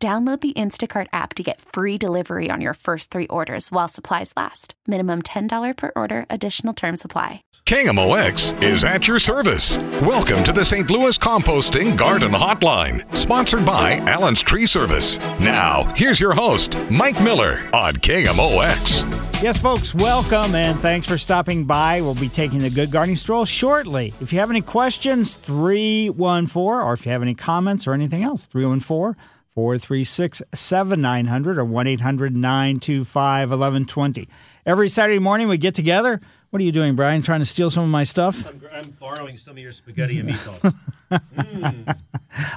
Download 0.00 0.40
the 0.40 0.52
Instacart 0.52 1.08
app 1.12 1.34
to 1.34 1.42
get 1.42 1.60
free 1.60 1.98
delivery 1.98 2.50
on 2.50 2.60
your 2.60 2.74
first 2.74 3.10
three 3.10 3.26
orders 3.26 3.72
while 3.72 3.88
supplies 3.88 4.32
last. 4.36 4.74
Minimum 4.86 5.22
$10 5.22 5.76
per 5.76 5.90
order, 5.96 6.24
additional 6.30 6.72
term 6.72 6.96
supply. 6.96 7.42
KMOX 7.66 8.62
is 8.62 8.84
at 8.84 9.08
your 9.08 9.18
service. 9.18 9.76
Welcome 10.02 10.44
to 10.44 10.52
the 10.52 10.64
St. 10.64 10.88
Louis 10.88 11.18
Composting 11.18 11.96
Garden 11.96 12.30
Hotline, 12.30 13.04
sponsored 13.16 13.66
by 13.66 13.96
Allen's 14.06 14.40
Tree 14.40 14.66
Service. 14.66 15.18
Now, 15.40 15.92
here's 15.96 16.20
your 16.20 16.32
host, 16.32 16.78
Mike 16.88 17.20
Miller 17.20 17.68
on 17.74 17.94
KMOX. 17.94 19.42
Yes, 19.42 19.60
folks, 19.60 19.96
welcome 19.96 20.54
and 20.54 20.78
thanks 20.78 21.08
for 21.08 21.18
stopping 21.18 21.64
by. 21.64 22.02
We'll 22.02 22.14
be 22.14 22.28
taking 22.28 22.60
the 22.60 22.70
Good 22.70 22.92
Gardening 22.92 23.16
Stroll 23.16 23.44
shortly. 23.44 24.14
If 24.20 24.32
you 24.32 24.38
have 24.38 24.50
any 24.50 24.62
questions, 24.62 25.34
314, 25.34 26.56
or 26.56 26.92
if 26.92 27.04
you 27.04 27.10
have 27.10 27.22
any 27.22 27.34
comments 27.34 27.88
or 27.88 27.94
anything 27.94 28.22
else, 28.22 28.46
314- 28.46 29.16
436 29.58 30.40
7900 30.54 31.58
or 31.58 31.64
1 31.64 31.86
800 31.88 32.36
925 32.36 33.50
1120. 33.50 34.28
Every 34.64 34.88
Saturday 34.88 35.18
morning 35.18 35.48
we 35.48 35.58
get 35.58 35.74
together. 35.74 36.20
What 36.50 36.62
are 36.62 36.64
you 36.64 36.70
doing, 36.70 36.94
Brian? 36.94 37.22
Trying 37.22 37.40
to 37.40 37.44
steal 37.44 37.68
some 37.68 37.82
of 37.82 37.90
my 37.90 38.04
stuff? 38.04 38.46
I'm, 38.46 38.62
I'm 38.72 38.90
borrowing 39.00 39.36
some 39.36 39.56
of 39.56 39.58
your 39.58 39.72
spaghetti 39.72 40.20
and 40.20 40.28
meatballs. 40.28 40.74
mm. 41.10 41.98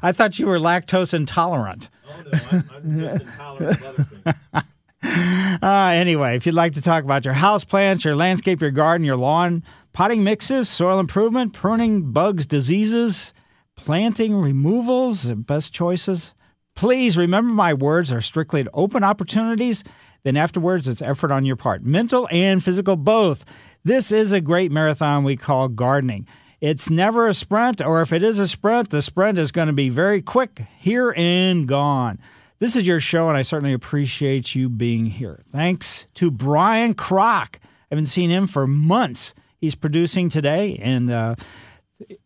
I 0.04 0.12
thought 0.12 0.38
you 0.38 0.46
were 0.46 0.60
lactose 0.60 1.16
intolerant. 1.16 1.90
Oh, 2.08 2.22
no, 2.22 2.40
I'm, 2.52 2.70
I'm 2.72 3.00
just 3.00 3.22
intolerant 3.24 3.78
of 3.78 3.84
other 3.84 4.04
things. 4.04 5.60
Uh, 5.64 5.92
anyway, 5.96 6.36
if 6.36 6.46
you'd 6.46 6.54
like 6.54 6.74
to 6.74 6.84
talk 6.84 7.04
about 7.04 7.26
your 7.26 7.34
house 7.34 7.64
plants, 7.64 8.06
your 8.06 8.16
landscape, 8.16 8.62
your 8.62 8.70
garden, 8.70 9.04
your 9.04 9.18
lawn, 9.18 9.64
potting 9.92 10.24
mixes, 10.24 10.70
soil 10.70 11.00
improvement, 11.00 11.54
pruning, 11.54 12.12
bugs, 12.12 12.46
diseases, 12.46 13.34
planting 13.76 14.36
removals, 14.36 15.26
best 15.34 15.74
choices, 15.74 16.36
Please 16.76 17.18
remember 17.18 17.54
my 17.54 17.74
words 17.74 18.12
are 18.12 18.22
strictly 18.22 18.64
to 18.64 18.70
open 18.74 19.04
opportunities. 19.04 19.84
Then 20.24 20.38
afterwards, 20.38 20.88
it's 20.88 21.02
effort 21.02 21.32
on 21.32 21.46
your 21.46 21.56
part, 21.56 21.84
mental 21.84 22.28
and 22.32 22.64
physical 22.64 22.96
both. 22.96 23.44
This 23.84 24.12
is 24.12 24.32
a 24.32 24.42
great 24.42 24.72
marathon 24.72 25.24
we 25.24 25.36
call 25.36 25.68
gardening. 25.68 26.28
It's 26.60 26.92
never 26.92 27.28
a 27.28 27.34
sprint, 27.34 27.82
or 27.82 28.04
if 28.04 28.14
it 28.14 28.22
is 28.22 28.38
a 28.38 28.48
sprint, 28.48 28.92
the 28.92 29.02
sprint 29.02 29.40
is 29.40 29.52
going 29.52 29.68
to 29.68 29.74
be 29.74 29.90
very 29.90 30.22
quick, 30.22 30.62
here 30.78 31.12
and 31.18 31.68
gone. 31.68 32.20
This 32.60 32.76
is 32.76 32.86
your 32.86 33.00
show, 33.00 33.28
and 33.28 33.36
I 33.36 33.42
certainly 33.42 33.74
appreciate 33.74 34.54
you 34.54 34.70
being 34.70 35.08
here. 35.08 35.40
Thanks 35.52 36.06
to 36.14 36.30
Brian 36.30 36.94
Kroc. 36.94 37.56
I 37.56 37.60
haven't 37.90 38.06
seen 38.06 38.30
him 38.30 38.46
for 38.46 38.68
months. 38.68 39.34
He's 39.58 39.74
producing 39.74 40.30
today, 40.30 40.80
and 40.80 41.10
uh, 41.10 41.36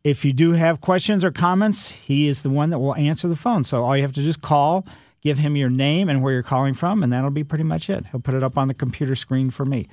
if 0.03 0.25
you 0.25 0.33
do 0.33 0.51
have 0.51 0.81
questions 0.81 1.23
or 1.23 1.31
comments, 1.31 1.91
he 1.91 2.27
is 2.27 2.41
the 2.41 2.49
one 2.49 2.69
that 2.69 2.79
will 2.79 2.95
answer 2.95 3.27
the 3.27 3.35
phone. 3.35 3.63
So 3.63 3.83
all 3.83 3.95
you 3.95 4.01
have 4.03 4.13
to 4.13 4.21
do 4.21 4.27
is 4.27 4.37
call, 4.37 4.85
give 5.21 5.37
him 5.37 5.55
your 5.55 5.69
name 5.69 6.09
and 6.09 6.21
where 6.21 6.33
you're 6.33 6.43
calling 6.43 6.73
from, 6.73 7.03
and 7.03 7.11
that'll 7.11 7.31
be 7.31 7.43
pretty 7.43 7.63
much 7.63 7.89
it. 7.89 8.05
He'll 8.11 8.21
put 8.21 8.35
it 8.35 8.43
up 8.43 8.57
on 8.57 8.67
the 8.67 8.73
computer 8.73 9.15
screen 9.15 9.49
for 9.49 9.65
me. 9.65 9.87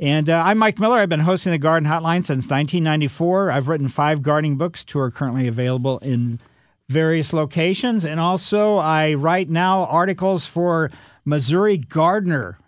And 0.00 0.28
uh, 0.28 0.42
I'm 0.44 0.58
Mike 0.58 0.80
Miller. 0.80 0.98
I've 0.98 1.08
been 1.08 1.20
hosting 1.20 1.52
the 1.52 1.58
Garden 1.58 1.88
Hotline 1.88 2.26
since 2.26 2.50
1994. 2.50 3.52
I've 3.52 3.68
written 3.68 3.88
five 3.88 4.22
gardening 4.22 4.56
books. 4.56 4.82
Two 4.82 4.98
are 4.98 5.10
currently 5.10 5.46
available 5.46 5.98
in 5.98 6.40
various 6.88 7.32
locations. 7.32 8.04
And 8.04 8.18
also, 8.18 8.76
I 8.78 9.14
write 9.14 9.48
now 9.48 9.84
articles 9.84 10.46
for 10.46 10.90
Missouri 11.24 11.76
Gardener, 11.76 12.58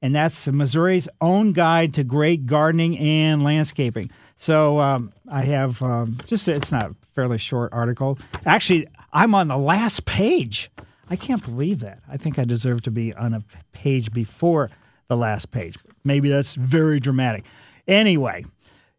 and 0.00 0.14
that's 0.14 0.46
Missouri's 0.46 1.08
own 1.20 1.52
guide 1.52 1.92
to 1.94 2.04
great 2.04 2.46
gardening 2.46 2.98
and 2.98 3.42
landscaping. 3.42 4.10
So 4.36 4.80
um, 4.80 5.12
I 5.30 5.42
have 5.42 5.82
um, 5.82 6.18
just, 6.26 6.46
it's 6.46 6.70
not 6.70 6.90
a 6.90 6.94
fairly 7.14 7.38
short 7.38 7.72
article. 7.72 8.18
Actually, 8.44 8.86
I'm 9.12 9.34
on 9.34 9.48
the 9.48 9.56
last 9.56 10.04
page. 10.04 10.70
I 11.08 11.16
can't 11.16 11.42
believe 11.42 11.80
that. 11.80 12.00
I 12.08 12.16
think 12.16 12.38
I 12.38 12.44
deserve 12.44 12.82
to 12.82 12.90
be 12.90 13.14
on 13.14 13.34
a 13.34 13.42
page 13.72 14.12
before 14.12 14.70
the 15.08 15.16
last 15.16 15.50
page. 15.50 15.76
Maybe 16.04 16.28
that's 16.28 16.54
very 16.54 17.00
dramatic. 17.00 17.44
Anyway, 17.88 18.44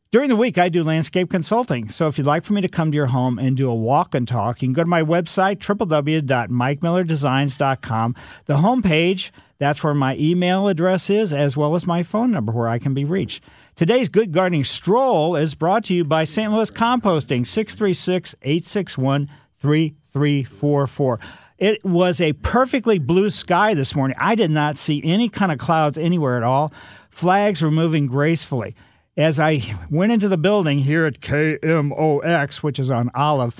during 0.09 0.30
the 0.30 0.38
week, 0.38 0.58
I 0.58 0.70
do 0.70 0.84
landscape 0.84 1.30
consulting. 1.30 1.90
So 1.90 2.08
if 2.08 2.18
you'd 2.18 2.25
like 2.25 2.46
for 2.46 2.54
me 2.54 2.62
to 2.62 2.69
come 2.69 2.92
to 2.92 2.96
your 2.96 3.08
home 3.08 3.38
and 3.38 3.58
do 3.58 3.69
a 3.69 3.75
walk 3.75 4.16
and 4.16 4.25
talk, 4.25 4.62
you 4.62 4.69
can 4.69 4.74
go 4.74 4.84
to 4.84 4.90
my 4.90 5.04
website, 5.04 5.58
www.mikemillerdesigns.com. 5.58 8.16
The 8.46 8.56
homepage, 8.56 9.31
that's 9.59 9.84
where 9.84 9.94
my 9.94 10.16
email 10.18 10.68
address 10.68 11.09
is, 11.09 11.34
as 11.34 11.57
well 11.57 11.75
as 11.75 11.88
my 11.88 12.03
phone 12.03 12.31
number 12.31 12.51
where 12.51 12.68
I 12.68 12.79
can 12.79 12.94
be 12.94 13.06
reached. 13.06 13.44
Today's 13.75 14.09
Good 14.09 14.31
Gardening 14.31 14.63
Stroll 14.63 15.35
is 15.35 15.56
brought 15.56 15.84
to 15.85 15.94
you 15.94 16.03
by 16.03 16.23
St. 16.23 16.51
Louis 16.51 16.72
Composting, 16.72 17.45
636 17.45 18.35
861 18.41 19.29
3344. 19.57 21.19
It 21.57 21.84
was 21.84 22.22
a 22.22 22.34
perfectly 22.34 23.00
blue 23.00 23.31
sky 23.31 23.73
this 23.73 23.95
morning. 23.95 24.16
I 24.19 24.35
did 24.35 24.51
not 24.51 24.78
see 24.78 25.01
any 25.03 25.28
kind 25.28 25.51
of 25.51 25.57
clouds 25.57 25.97
anywhere 25.97 26.38
at 26.38 26.44
all. 26.44 26.72
Flags 27.09 27.63
were 27.63 27.72
moving 27.72 28.06
gracefully. 28.06 28.75
As 29.16 29.39
I 29.39 29.63
went 29.89 30.12
into 30.12 30.29
the 30.29 30.38
building 30.38 30.79
here 30.79 31.07
at 31.07 31.19
KMOX, 31.19 32.57
which 32.57 32.78
is 32.78 32.91
on 32.91 33.09
Olive, 33.16 33.56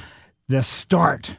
the 0.48 0.62
start. 0.62 1.38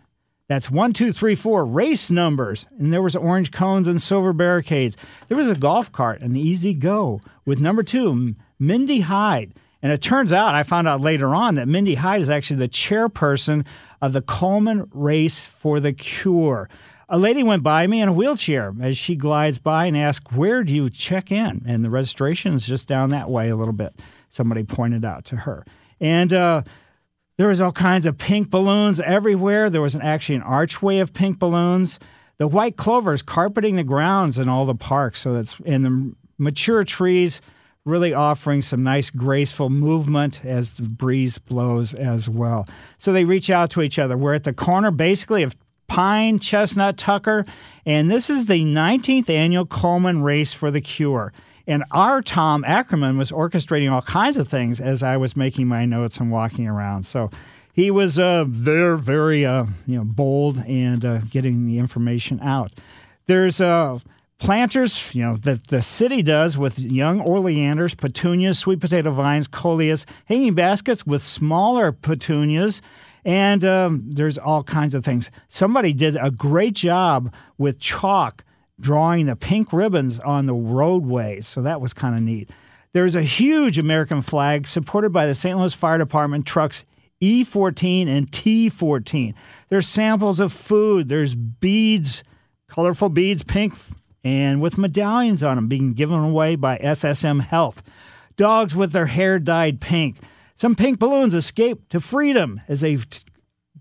That's 0.48 0.70
one, 0.70 0.94
two, 0.94 1.12
three, 1.12 1.34
four 1.34 1.66
race 1.66 2.10
numbers. 2.10 2.64
And 2.78 2.90
there 2.92 3.02
was 3.02 3.14
orange 3.14 3.52
cones 3.52 3.86
and 3.86 4.00
silver 4.00 4.32
barricades. 4.32 4.96
There 5.28 5.36
was 5.36 5.48
a 5.48 5.54
golf 5.54 5.92
cart, 5.92 6.22
an 6.22 6.36
E-Z-GO, 6.36 7.20
with 7.44 7.60
number 7.60 7.82
two, 7.82 8.34
Mindy 8.58 9.00
Hyde. 9.00 9.52
And 9.82 9.92
it 9.92 10.00
turns 10.00 10.32
out, 10.32 10.54
I 10.54 10.62
found 10.62 10.88
out 10.88 11.02
later 11.02 11.34
on, 11.34 11.56
that 11.56 11.68
Mindy 11.68 11.96
Hyde 11.96 12.22
is 12.22 12.30
actually 12.30 12.56
the 12.56 12.68
chairperson 12.68 13.66
of 14.00 14.14
the 14.14 14.22
Komen 14.22 14.88
Race 14.92 15.44
for 15.44 15.80
the 15.80 15.92
Cure. 15.92 16.68
A 17.10 17.18
lady 17.18 17.42
went 17.42 17.62
by 17.62 17.86
me 17.86 18.00
in 18.00 18.08
a 18.08 18.12
wheelchair 18.12 18.74
as 18.80 18.98
she 18.98 19.16
glides 19.16 19.58
by 19.58 19.86
and 19.86 19.96
asked, 19.96 20.32
Where 20.32 20.64
do 20.64 20.74
you 20.74 20.90
check 20.90 21.30
in? 21.30 21.62
And 21.66 21.84
the 21.84 21.90
registration 21.90 22.54
is 22.54 22.66
just 22.66 22.88
down 22.88 23.10
that 23.10 23.30
way 23.30 23.48
a 23.48 23.56
little 23.56 23.72
bit. 23.72 23.94
Somebody 24.30 24.64
pointed 24.64 25.04
out 25.04 25.24
to 25.26 25.36
her. 25.36 25.64
And 26.00 26.32
uh, 26.32 26.62
there 27.38 27.48
was 27.48 27.60
all 27.60 27.72
kinds 27.72 28.04
of 28.04 28.18
pink 28.18 28.50
balloons 28.50 29.00
everywhere. 29.00 29.70
There 29.70 29.80
was 29.80 29.94
an, 29.94 30.02
actually 30.02 30.36
an 30.36 30.42
archway 30.42 30.98
of 30.98 31.14
pink 31.14 31.38
balloons. 31.38 31.98
The 32.36 32.48
white 32.48 32.76
clover 32.76 33.14
is 33.14 33.22
carpeting 33.22 33.76
the 33.76 33.84
grounds 33.84 34.38
in 34.38 34.48
all 34.48 34.66
the 34.66 34.74
parks. 34.74 35.20
So 35.20 35.32
that's 35.32 35.58
in 35.60 35.82
the 35.82 36.14
mature 36.36 36.84
trees 36.84 37.40
really 37.84 38.12
offering 38.12 38.60
some 38.60 38.82
nice 38.82 39.08
graceful 39.08 39.70
movement 39.70 40.44
as 40.44 40.76
the 40.76 40.88
breeze 40.88 41.38
blows 41.38 41.94
as 41.94 42.28
well. 42.28 42.66
So 42.98 43.12
they 43.12 43.24
reach 43.24 43.50
out 43.50 43.70
to 43.70 43.82
each 43.82 43.98
other. 43.98 44.16
We're 44.16 44.34
at 44.34 44.44
the 44.44 44.52
corner 44.52 44.90
basically 44.90 45.42
of 45.42 45.56
Pine, 45.86 46.38
Chestnut, 46.38 46.98
Tucker, 46.98 47.46
and 47.86 48.10
this 48.10 48.28
is 48.28 48.44
the 48.44 48.62
19th 48.62 49.30
annual 49.30 49.64
Komen 49.64 50.22
Race 50.22 50.52
for 50.52 50.70
the 50.70 50.82
Cure. 50.82 51.32
And 51.68 51.84
our 51.90 52.22
Tom 52.22 52.64
Ackerman 52.64 53.18
was 53.18 53.30
orchestrating 53.30 53.92
all 53.92 54.02
kinds 54.02 54.38
of 54.38 54.48
things 54.48 54.80
as 54.80 55.02
I 55.02 55.18
was 55.18 55.36
making 55.36 55.68
my 55.68 55.84
notes 55.84 56.18
and 56.18 56.32
walking 56.32 56.66
around. 56.66 57.04
So 57.04 57.30
he 57.72 57.90
was 57.90 58.18
uh, 58.18 58.46
there, 58.48 58.96
very 58.96 59.44
uh, 59.44 59.66
you 59.86 59.98
know 59.98 60.04
bold 60.04 60.58
and 60.66 61.04
uh, 61.04 61.18
getting 61.30 61.66
the 61.66 61.78
information 61.78 62.40
out. 62.40 62.72
There's 63.26 63.60
uh, 63.60 63.98
Planters, 64.38 65.12
you 65.16 65.22
know, 65.22 65.36
that 65.36 65.66
the 65.66 65.82
city 65.82 66.22
does 66.22 66.56
with 66.56 66.78
young 66.78 67.20
oleanders, 67.20 67.96
petunias, 67.96 68.58
sweet 68.58 68.80
potato 68.80 69.10
vines, 69.10 69.48
coleus, 69.48 70.06
hanging 70.26 70.54
baskets 70.54 71.04
with 71.04 71.22
smaller 71.22 71.90
petunias, 71.90 72.80
and 73.24 73.64
um, 73.64 74.04
there's 74.06 74.38
all 74.38 74.62
kinds 74.62 74.94
of 74.94 75.04
things. 75.04 75.30
Somebody 75.48 75.92
did 75.92 76.16
a 76.16 76.30
great 76.30 76.74
job 76.74 77.34
with 77.58 77.80
chalk 77.80 78.44
drawing 78.80 79.26
the 79.26 79.36
pink 79.36 79.72
ribbons 79.72 80.18
on 80.20 80.46
the 80.46 80.54
roadways, 80.54 81.46
so 81.46 81.62
that 81.62 81.80
was 81.80 81.92
kind 81.92 82.14
of 82.14 82.22
neat. 82.22 82.50
There's 82.92 83.14
a 83.14 83.22
huge 83.22 83.78
American 83.78 84.22
flag 84.22 84.66
supported 84.66 85.12
by 85.12 85.26
the 85.26 85.34
St. 85.34 85.58
Louis 85.58 85.74
Fire 85.74 85.98
Department 85.98 86.46
trucks 86.46 86.84
E14 87.20 88.08
and 88.08 88.30
T14. 88.30 89.34
There's 89.68 89.88
samples 89.88 90.40
of 90.40 90.52
food, 90.52 91.08
there's 91.08 91.34
beads, 91.34 92.22
colorful 92.68 93.08
beads, 93.08 93.42
pink 93.42 93.74
and 94.24 94.60
with 94.60 94.78
medallions 94.78 95.42
on 95.42 95.56
them 95.56 95.68
being 95.68 95.92
given 95.92 96.18
away 96.18 96.56
by 96.56 96.78
SSM 96.78 97.40
Health. 97.40 97.82
Dogs 98.36 98.74
with 98.74 98.92
their 98.92 99.06
hair 99.06 99.38
dyed 99.38 99.80
pink. 99.80 100.16
Some 100.54 100.74
pink 100.74 100.98
balloons 100.98 101.34
escape 101.34 101.88
to 101.88 102.00
freedom 102.00 102.60
as 102.68 102.80
they 102.80 102.98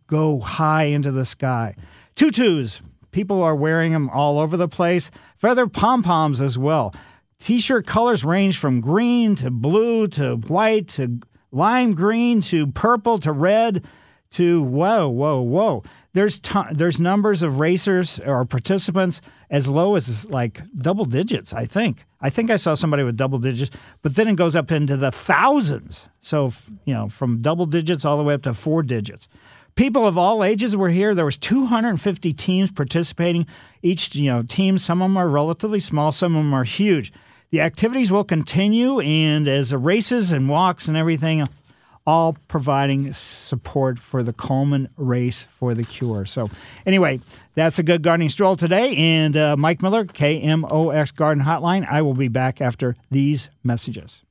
go 0.08 0.40
high 0.40 0.86
into 0.86 1.12
the 1.12 1.26
sky. 1.26 1.76
Tutus, 2.16 2.82
People 3.18 3.42
are 3.42 3.56
wearing 3.56 3.94
them 3.94 4.12
all 4.12 4.38
over 4.38 4.56
the 4.58 4.68
place. 4.68 5.10
Feather 5.38 5.66
pom 5.66 6.04
poms 6.04 6.40
as 6.40 6.56
well. 6.56 6.94
T 7.40 7.60
shirt 7.60 7.88
colors 7.88 8.24
range 8.24 8.60
from 8.60 8.80
green 8.80 9.34
to 9.38 9.50
blue 9.50 10.06
to 10.10 10.36
white 10.36 10.90
to 10.90 11.20
lime 11.52 11.96
green 11.96 12.42
to 12.42 12.68
purple 12.68 13.18
to 13.18 13.32
red 13.32 13.84
to 14.34 14.62
whoa, 14.62 15.10
whoa, 15.10 15.42
whoa. 15.42 15.84
There's 16.14 16.38
t- 16.38 16.60
there's 16.72 17.00
numbers 17.00 17.42
of 17.42 17.60
racers 17.60 18.20
or 18.20 18.46
participants 18.46 19.20
as 19.50 19.68
low 19.68 19.96
as 19.96 20.30
like 20.30 20.62
double 20.78 21.06
digits. 21.06 21.54
I 21.54 21.66
think. 21.66 22.06
I 22.22 22.30
think 22.30 22.52
I 22.52 22.58
saw 22.58 22.76
somebody 22.76 23.02
with 23.02 23.18
double 23.18 23.40
digits, 23.40 23.76
but 24.04 24.14
then 24.14 24.28
it 24.28 24.36
goes 24.36 24.56
up 24.56 24.72
into 24.72 24.96
the 24.96 25.12
thousands. 25.12 26.08
So 26.20 26.52
you 26.86 26.94
know, 26.94 27.10
from 27.10 27.42
double 27.42 27.66
digits 27.66 28.06
all 28.06 28.18
the 28.18 28.24
way 28.24 28.36
up 28.36 28.44
to 28.44 28.54
four 28.54 28.84
digits. 28.84 29.28
People 29.78 30.08
of 30.08 30.18
all 30.18 30.44
ages 30.44 30.76
were 30.76 30.90
here. 30.90 31.14
There 31.14 31.24
was 31.24 31.38
250 31.38 32.34
teams 32.34 32.72
participating. 32.72 33.46
Each 33.84 34.16
you 34.16 34.32
know 34.32 34.42
team, 34.42 34.80
some 34.80 35.04
of 35.04 35.10
them 35.10 35.18
are 35.18 35.30
relatively 35.30 35.80
small, 35.80 36.12
some 36.12 36.36
of 36.36 36.44
them 36.44 36.54
are 36.54 36.64
huge. 36.64 37.14
The 37.52 37.62
activities 37.62 38.12
will 38.12 38.24
continue, 38.24 39.00
and 39.00 39.48
as 39.48 39.70
the 39.70 39.78
races 39.78 40.32
and 40.32 40.50
walks 40.50 40.88
and 40.88 40.98
everything 40.98 41.48
all 42.08 42.38
providing 42.48 43.14
support 43.14 44.00
for 44.00 44.24
the 44.24 44.34
Komen 44.34 44.88
race 44.98 45.44
for 45.44 45.76
the 45.76 45.84
cure. 45.84 46.26
So, 46.26 46.50
anyway, 46.86 47.20
that's 47.54 47.78
a 47.78 47.84
good 47.84 48.02
gardening 48.02 48.30
stroll 48.30 48.56
today. 48.56 48.96
And 48.96 49.38
uh, 49.38 49.58
Mike 49.58 49.84
Miller, 49.84 50.06
KMOX 50.06 51.14
Garden 51.16 51.44
Hotline. 51.44 51.86
I 51.88 52.02
will 52.02 52.14
be 52.16 52.30
back 52.30 52.62
after 52.62 52.96
these 53.12 53.50
messages. 53.64 54.24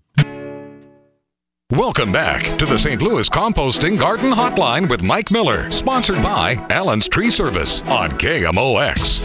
Welcome 1.73 2.13
back 2.13 2.45
to 2.61 2.65
the 2.65 2.79
St. 2.79 3.03
Louis 3.03 3.29
Composting 3.29 3.99
Garden 3.99 4.31
Hotline 4.31 4.89
with 4.89 5.03
Mike 5.03 5.33
Miller, 5.33 5.69
sponsored 5.73 6.23
by 6.23 6.65
Allen's 6.71 7.09
Tree 7.09 7.29
Service 7.29 7.83
on 7.87 8.13
KMOX. 8.13 9.19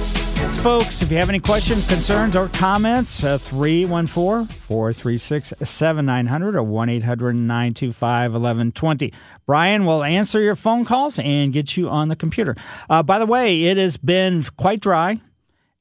Folks, 0.64 1.04
if 1.04 1.12
you 1.12 1.18
have 1.18 1.30
any 1.30 1.40
questions, 1.40 1.88
concerns, 1.88 2.36
or 2.36 2.48
comments, 2.48 3.24
uh, 3.24 3.38
314 3.38 4.48
436 4.48 5.54
7900 5.62 6.56
or 6.56 6.64
1 6.64 6.90
800 6.90 7.36
925 7.36 8.32
1120. 8.32 9.14
Brian 9.46 9.86
will 9.86 10.04
answer 10.04 10.42
your 10.42 10.56
phone 10.56 10.84
calls 10.84 11.20
and 11.20 11.54
get 11.54 11.78
you 11.78 11.90
on 11.90 12.08
the 12.08 12.16
computer. 12.16 12.56
Uh, 12.90 13.04
by 13.04 13.20
the 13.20 13.28
way, 13.28 13.66
it 13.66 13.78
has 13.78 13.98
been 13.98 14.44
quite 14.58 14.80
dry. 14.80 15.22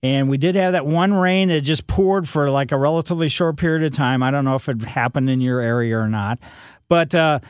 And 0.03 0.31
we 0.31 0.39
did 0.39 0.55
have 0.55 0.73
that 0.73 0.87
one 0.87 1.13
rain 1.13 1.49
that 1.49 1.61
just 1.61 1.87
poured 1.87 2.29
for 2.29 2.51
like 2.51 2.73
a 2.73 2.79
relatively 2.79 3.29
short 3.29 3.59
period 3.59 3.85
of 3.85 3.93
time. 3.93 4.23
I 4.23 4.31
don't 4.31 4.45
know 4.45 4.55
if 4.55 4.69
it 4.69 4.81
happened 4.83 5.29
in 5.29 5.41
your 5.41 5.61
area 5.61 5.99
or 5.99 6.09
not. 6.09 6.39
But 6.89 7.15
uh, 7.15 7.41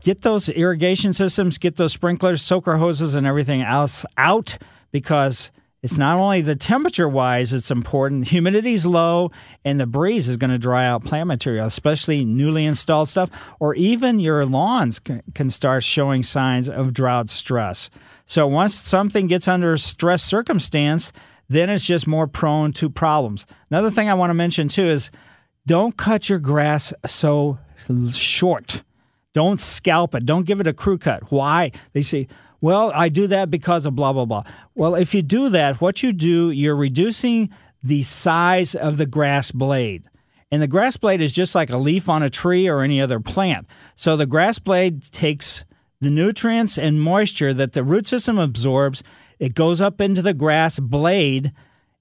get 0.00 0.22
those 0.22 0.48
irrigation 0.48 1.12
systems, 1.12 1.58
get 1.58 1.76
those 1.76 1.92
sprinklers, 1.92 2.42
soaker 2.42 2.76
hoses, 2.76 3.14
and 3.14 3.26
everything 3.26 3.62
else 3.62 4.04
out 4.16 4.58
because 4.90 5.52
it's 5.82 5.98
not 5.98 6.18
only 6.18 6.40
the 6.40 6.54
temperature 6.54 7.08
wise 7.08 7.52
it's 7.52 7.70
important 7.70 8.28
humidity's 8.28 8.86
low 8.86 9.30
and 9.64 9.80
the 9.80 9.86
breeze 9.86 10.28
is 10.28 10.36
going 10.36 10.50
to 10.50 10.58
dry 10.58 10.86
out 10.86 11.04
plant 11.04 11.26
material 11.26 11.66
especially 11.66 12.24
newly 12.24 12.64
installed 12.64 13.08
stuff 13.08 13.30
or 13.58 13.74
even 13.74 14.20
your 14.20 14.46
lawns 14.46 15.00
can 15.00 15.50
start 15.50 15.82
showing 15.82 16.22
signs 16.22 16.68
of 16.68 16.92
drought 16.92 17.28
stress 17.28 17.90
so 18.26 18.46
once 18.46 18.74
something 18.74 19.26
gets 19.26 19.48
under 19.48 19.76
stress 19.76 20.22
circumstance 20.22 21.12
then 21.52 21.70
it's 21.70 21.84
just 21.84 22.06
more 22.06 22.26
prone 22.26 22.72
to 22.72 22.88
problems 22.90 23.46
another 23.70 23.90
thing 23.90 24.08
i 24.08 24.14
want 24.14 24.30
to 24.30 24.34
mention 24.34 24.68
too 24.68 24.88
is 24.88 25.10
don't 25.66 25.96
cut 25.96 26.28
your 26.28 26.38
grass 26.38 26.92
so 27.06 27.58
short 28.12 28.82
don't 29.32 29.60
scalp 29.60 30.14
it 30.14 30.26
don't 30.26 30.46
give 30.46 30.60
it 30.60 30.66
a 30.66 30.72
crew 30.72 30.98
cut 30.98 31.30
why 31.30 31.70
they 31.92 32.02
say 32.02 32.26
well, 32.62 32.92
I 32.94 33.08
do 33.08 33.26
that 33.26 33.50
because 33.50 33.86
of 33.86 33.96
blah, 33.96 34.12
blah, 34.12 34.24
blah. 34.24 34.44
Well, 34.76 34.94
if 34.94 35.14
you 35.14 35.20
do 35.20 35.48
that, 35.48 35.80
what 35.80 36.02
you 36.02 36.12
do, 36.12 36.52
you're 36.52 36.76
reducing 36.76 37.50
the 37.82 38.02
size 38.02 38.76
of 38.76 38.96
the 38.96 39.06
grass 39.06 39.50
blade. 39.50 40.04
And 40.52 40.62
the 40.62 40.68
grass 40.68 40.96
blade 40.96 41.20
is 41.20 41.32
just 41.32 41.56
like 41.56 41.70
a 41.70 41.76
leaf 41.76 42.08
on 42.08 42.22
a 42.22 42.30
tree 42.30 42.68
or 42.68 42.82
any 42.82 43.00
other 43.00 43.18
plant. 43.18 43.66
So 43.96 44.16
the 44.16 44.26
grass 44.26 44.60
blade 44.60 45.02
takes 45.10 45.64
the 46.00 46.10
nutrients 46.10 46.78
and 46.78 47.00
moisture 47.00 47.52
that 47.52 47.72
the 47.72 47.82
root 47.82 48.06
system 48.06 48.38
absorbs, 48.38 49.02
it 49.42 49.54
goes 49.54 49.80
up 49.80 50.00
into 50.00 50.22
the 50.22 50.32
grass 50.32 50.78
blade 50.78 51.50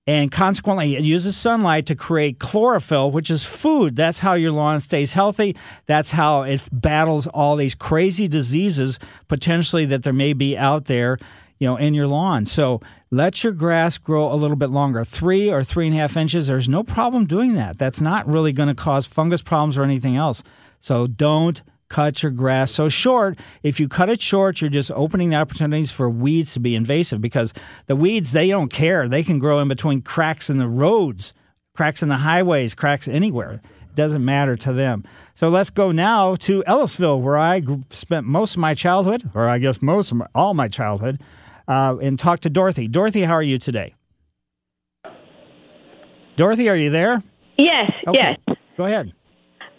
and 0.05 0.31
consequently 0.31 0.95
it 0.95 1.03
uses 1.03 1.35
sunlight 1.35 1.88
to 1.88 1.95
create 1.95 2.38
chlorophyll 2.38 3.09
which 3.09 3.31
is 3.31 3.43
food. 3.43 3.95
That's 3.95 4.19
how 4.19 4.33
your 4.33 4.51
lawn 4.51 4.79
stays 4.79 5.13
healthy. 5.13 5.55
That's 5.88 6.11
how 6.11 6.43
it 6.43 6.69
battles 6.71 7.25
all 7.25 7.55
these 7.55 7.73
crazy 7.73 8.27
diseases 8.27 8.99
potentially 9.27 9.85
that 9.85 10.03
there 10.03 10.13
may 10.13 10.33
be 10.33 10.55
out 10.55 10.85
there 10.85 11.17
you 11.57 11.65
know 11.65 11.77
in 11.77 11.95
your 11.95 12.05
lawn. 12.05 12.45
So 12.45 12.79
let 13.09 13.44
your 13.44 13.53
grass 13.53 13.97
grow 13.97 14.31
a 14.31 14.35
little 14.35 14.55
bit 14.55 14.69
longer. 14.69 15.03
Three 15.03 15.51
or 15.51 15.63
three 15.63 15.87
and 15.87 15.95
a 15.95 15.99
half 15.99 16.15
inches 16.15 16.45
there's 16.45 16.69
no 16.69 16.83
problem 16.83 17.25
doing 17.25 17.55
that. 17.55 17.79
That's 17.79 18.01
not 18.01 18.27
really 18.27 18.53
going 18.53 18.69
to 18.69 18.75
cause 18.75 19.07
fungus 19.07 19.41
problems 19.41 19.79
or 19.79 19.83
anything 19.83 20.15
else. 20.15 20.44
So 20.79 21.07
don't 21.07 21.59
cut 21.91 22.23
your 22.23 22.31
grass 22.31 22.71
so 22.71 22.88
short. 22.89 23.38
If 23.61 23.79
you 23.79 23.88
cut 23.88 24.09
it 24.09 24.21
short, 24.21 24.61
you're 24.61 24.69
just 24.69 24.89
opening 24.95 25.29
the 25.29 25.35
opportunities 25.35 25.91
for 25.91 26.09
weeds 26.09 26.53
to 26.53 26.59
be 26.59 26.75
invasive 26.75 27.21
because 27.21 27.53
the 27.85 27.95
weeds, 27.95 28.31
they 28.31 28.47
don't 28.47 28.71
care. 28.71 29.07
They 29.09 29.23
can 29.23 29.38
grow 29.39 29.59
in 29.59 29.67
between 29.67 30.01
cracks 30.01 30.49
in 30.49 30.57
the 30.57 30.67
roads, 30.67 31.33
cracks 31.75 32.01
in 32.01 32.09
the 32.09 32.17
highways, 32.17 32.73
cracks 32.73 33.07
anywhere. 33.07 33.59
It 33.89 33.95
doesn't 33.95 34.23
matter 34.23 34.55
to 34.55 34.71
them. 34.73 35.03
So 35.33 35.49
let's 35.49 35.69
go 35.69 35.91
now 35.91 36.35
to 36.35 36.63
Ellisville, 36.65 37.21
where 37.21 37.38
I 37.38 37.61
spent 37.89 38.25
most 38.25 38.55
of 38.55 38.59
my 38.61 38.73
childhood, 38.73 39.29
or 39.35 39.49
I 39.49 39.57
guess 39.59 39.81
most 39.81 40.11
of 40.11 40.17
my, 40.17 40.27
all 40.33 40.53
my 40.53 40.69
childhood, 40.69 41.19
uh, 41.67 41.97
and 42.01 42.17
talk 42.17 42.39
to 42.41 42.49
Dorothy. 42.49 42.87
Dorothy, 42.87 43.23
how 43.23 43.33
are 43.33 43.44
you 43.44 43.57
today? 43.57 43.95
Dorothy, 46.37 46.69
are 46.69 46.75
you 46.75 46.89
there? 46.89 47.21
Yes, 47.57 47.91
Okay. 48.07 48.37
yes. 48.47 48.57
Go 48.77 48.85
ahead. 48.85 49.11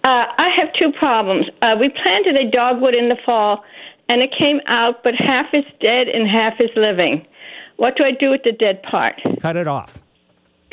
Uh, 0.04 0.26
I 0.36 0.48
have 0.58 0.68
two 0.80 0.92
problems. 0.98 1.46
Uh, 1.62 1.76
we 1.78 1.88
planted 1.88 2.38
a 2.38 2.50
dogwood 2.50 2.94
in 2.94 3.08
the 3.08 3.16
fall, 3.24 3.64
and 4.08 4.20
it 4.20 4.30
came 4.36 4.60
out, 4.66 5.04
but 5.04 5.14
half 5.14 5.46
is 5.52 5.64
dead 5.80 6.08
and 6.08 6.28
half 6.28 6.54
is 6.60 6.70
living. 6.74 7.24
What 7.76 7.96
do 7.96 8.04
I 8.04 8.10
do 8.10 8.30
with 8.30 8.42
the 8.42 8.52
dead 8.52 8.82
part? 8.82 9.20
Cut 9.40 9.56
it 9.56 9.68
off. 9.68 9.98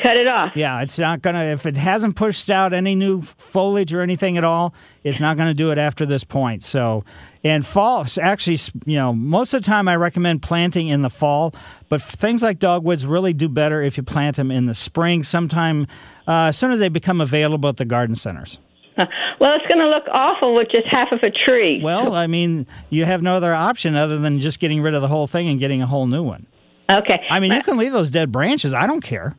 Cut 0.02 0.16
it 0.16 0.26
off. 0.26 0.52
Yeah, 0.56 0.80
it's 0.80 0.98
not 0.98 1.20
gonna. 1.20 1.44
If 1.44 1.66
it 1.66 1.76
hasn't 1.76 2.16
pushed 2.16 2.50
out 2.50 2.72
any 2.72 2.94
new 2.94 3.20
foliage 3.20 3.92
or 3.92 4.00
anything 4.00 4.38
at 4.38 4.44
all, 4.44 4.72
it's 5.04 5.20
not 5.20 5.36
gonna 5.36 5.52
do 5.52 5.70
it 5.70 5.78
after 5.78 6.06
this 6.06 6.24
point. 6.24 6.62
So, 6.62 7.04
and 7.44 7.66
fall 7.66 8.06
actually, 8.20 8.58
you 8.86 8.96
know, 8.96 9.12
most 9.12 9.52
of 9.52 9.62
the 9.62 9.66
time 9.66 9.88
I 9.88 9.96
recommend 9.96 10.40
planting 10.42 10.88
in 10.88 11.02
the 11.02 11.10
fall, 11.10 11.54
but 11.90 12.00
things 12.00 12.42
like 12.42 12.58
dogwoods 12.58 13.04
really 13.04 13.34
do 13.34 13.48
better 13.48 13.82
if 13.82 13.98
you 13.98 14.02
plant 14.02 14.36
them 14.36 14.50
in 14.50 14.64
the 14.64 14.74
spring, 14.74 15.22
sometime 15.22 15.86
uh, 16.26 16.44
as 16.44 16.56
soon 16.56 16.70
as 16.70 16.78
they 16.78 16.88
become 16.88 17.20
available 17.20 17.68
at 17.68 17.76
the 17.76 17.84
garden 17.84 18.16
centers. 18.16 18.58
Well, 19.40 19.54
it's 19.54 19.66
going 19.72 19.78
to 19.78 19.88
look 19.88 20.04
awful 20.12 20.54
with 20.54 20.68
just 20.70 20.86
half 20.90 21.12
of 21.12 21.20
a 21.22 21.30
tree. 21.30 21.80
Well, 21.82 22.14
I 22.14 22.26
mean, 22.26 22.66
you 22.90 23.06
have 23.06 23.22
no 23.22 23.36
other 23.36 23.54
option 23.54 23.96
other 23.96 24.18
than 24.18 24.38
just 24.40 24.60
getting 24.60 24.82
rid 24.82 24.92
of 24.92 25.00
the 25.00 25.08
whole 25.08 25.26
thing 25.26 25.48
and 25.48 25.58
getting 25.58 25.80
a 25.80 25.86
whole 25.86 26.06
new 26.06 26.22
one. 26.22 26.46
Okay. 26.90 27.20
I 27.30 27.40
mean, 27.40 27.52
you 27.52 27.62
can 27.62 27.78
leave 27.78 27.92
those 27.92 28.10
dead 28.10 28.30
branches. 28.30 28.74
I 28.74 28.86
don't 28.86 29.00
care. 29.00 29.34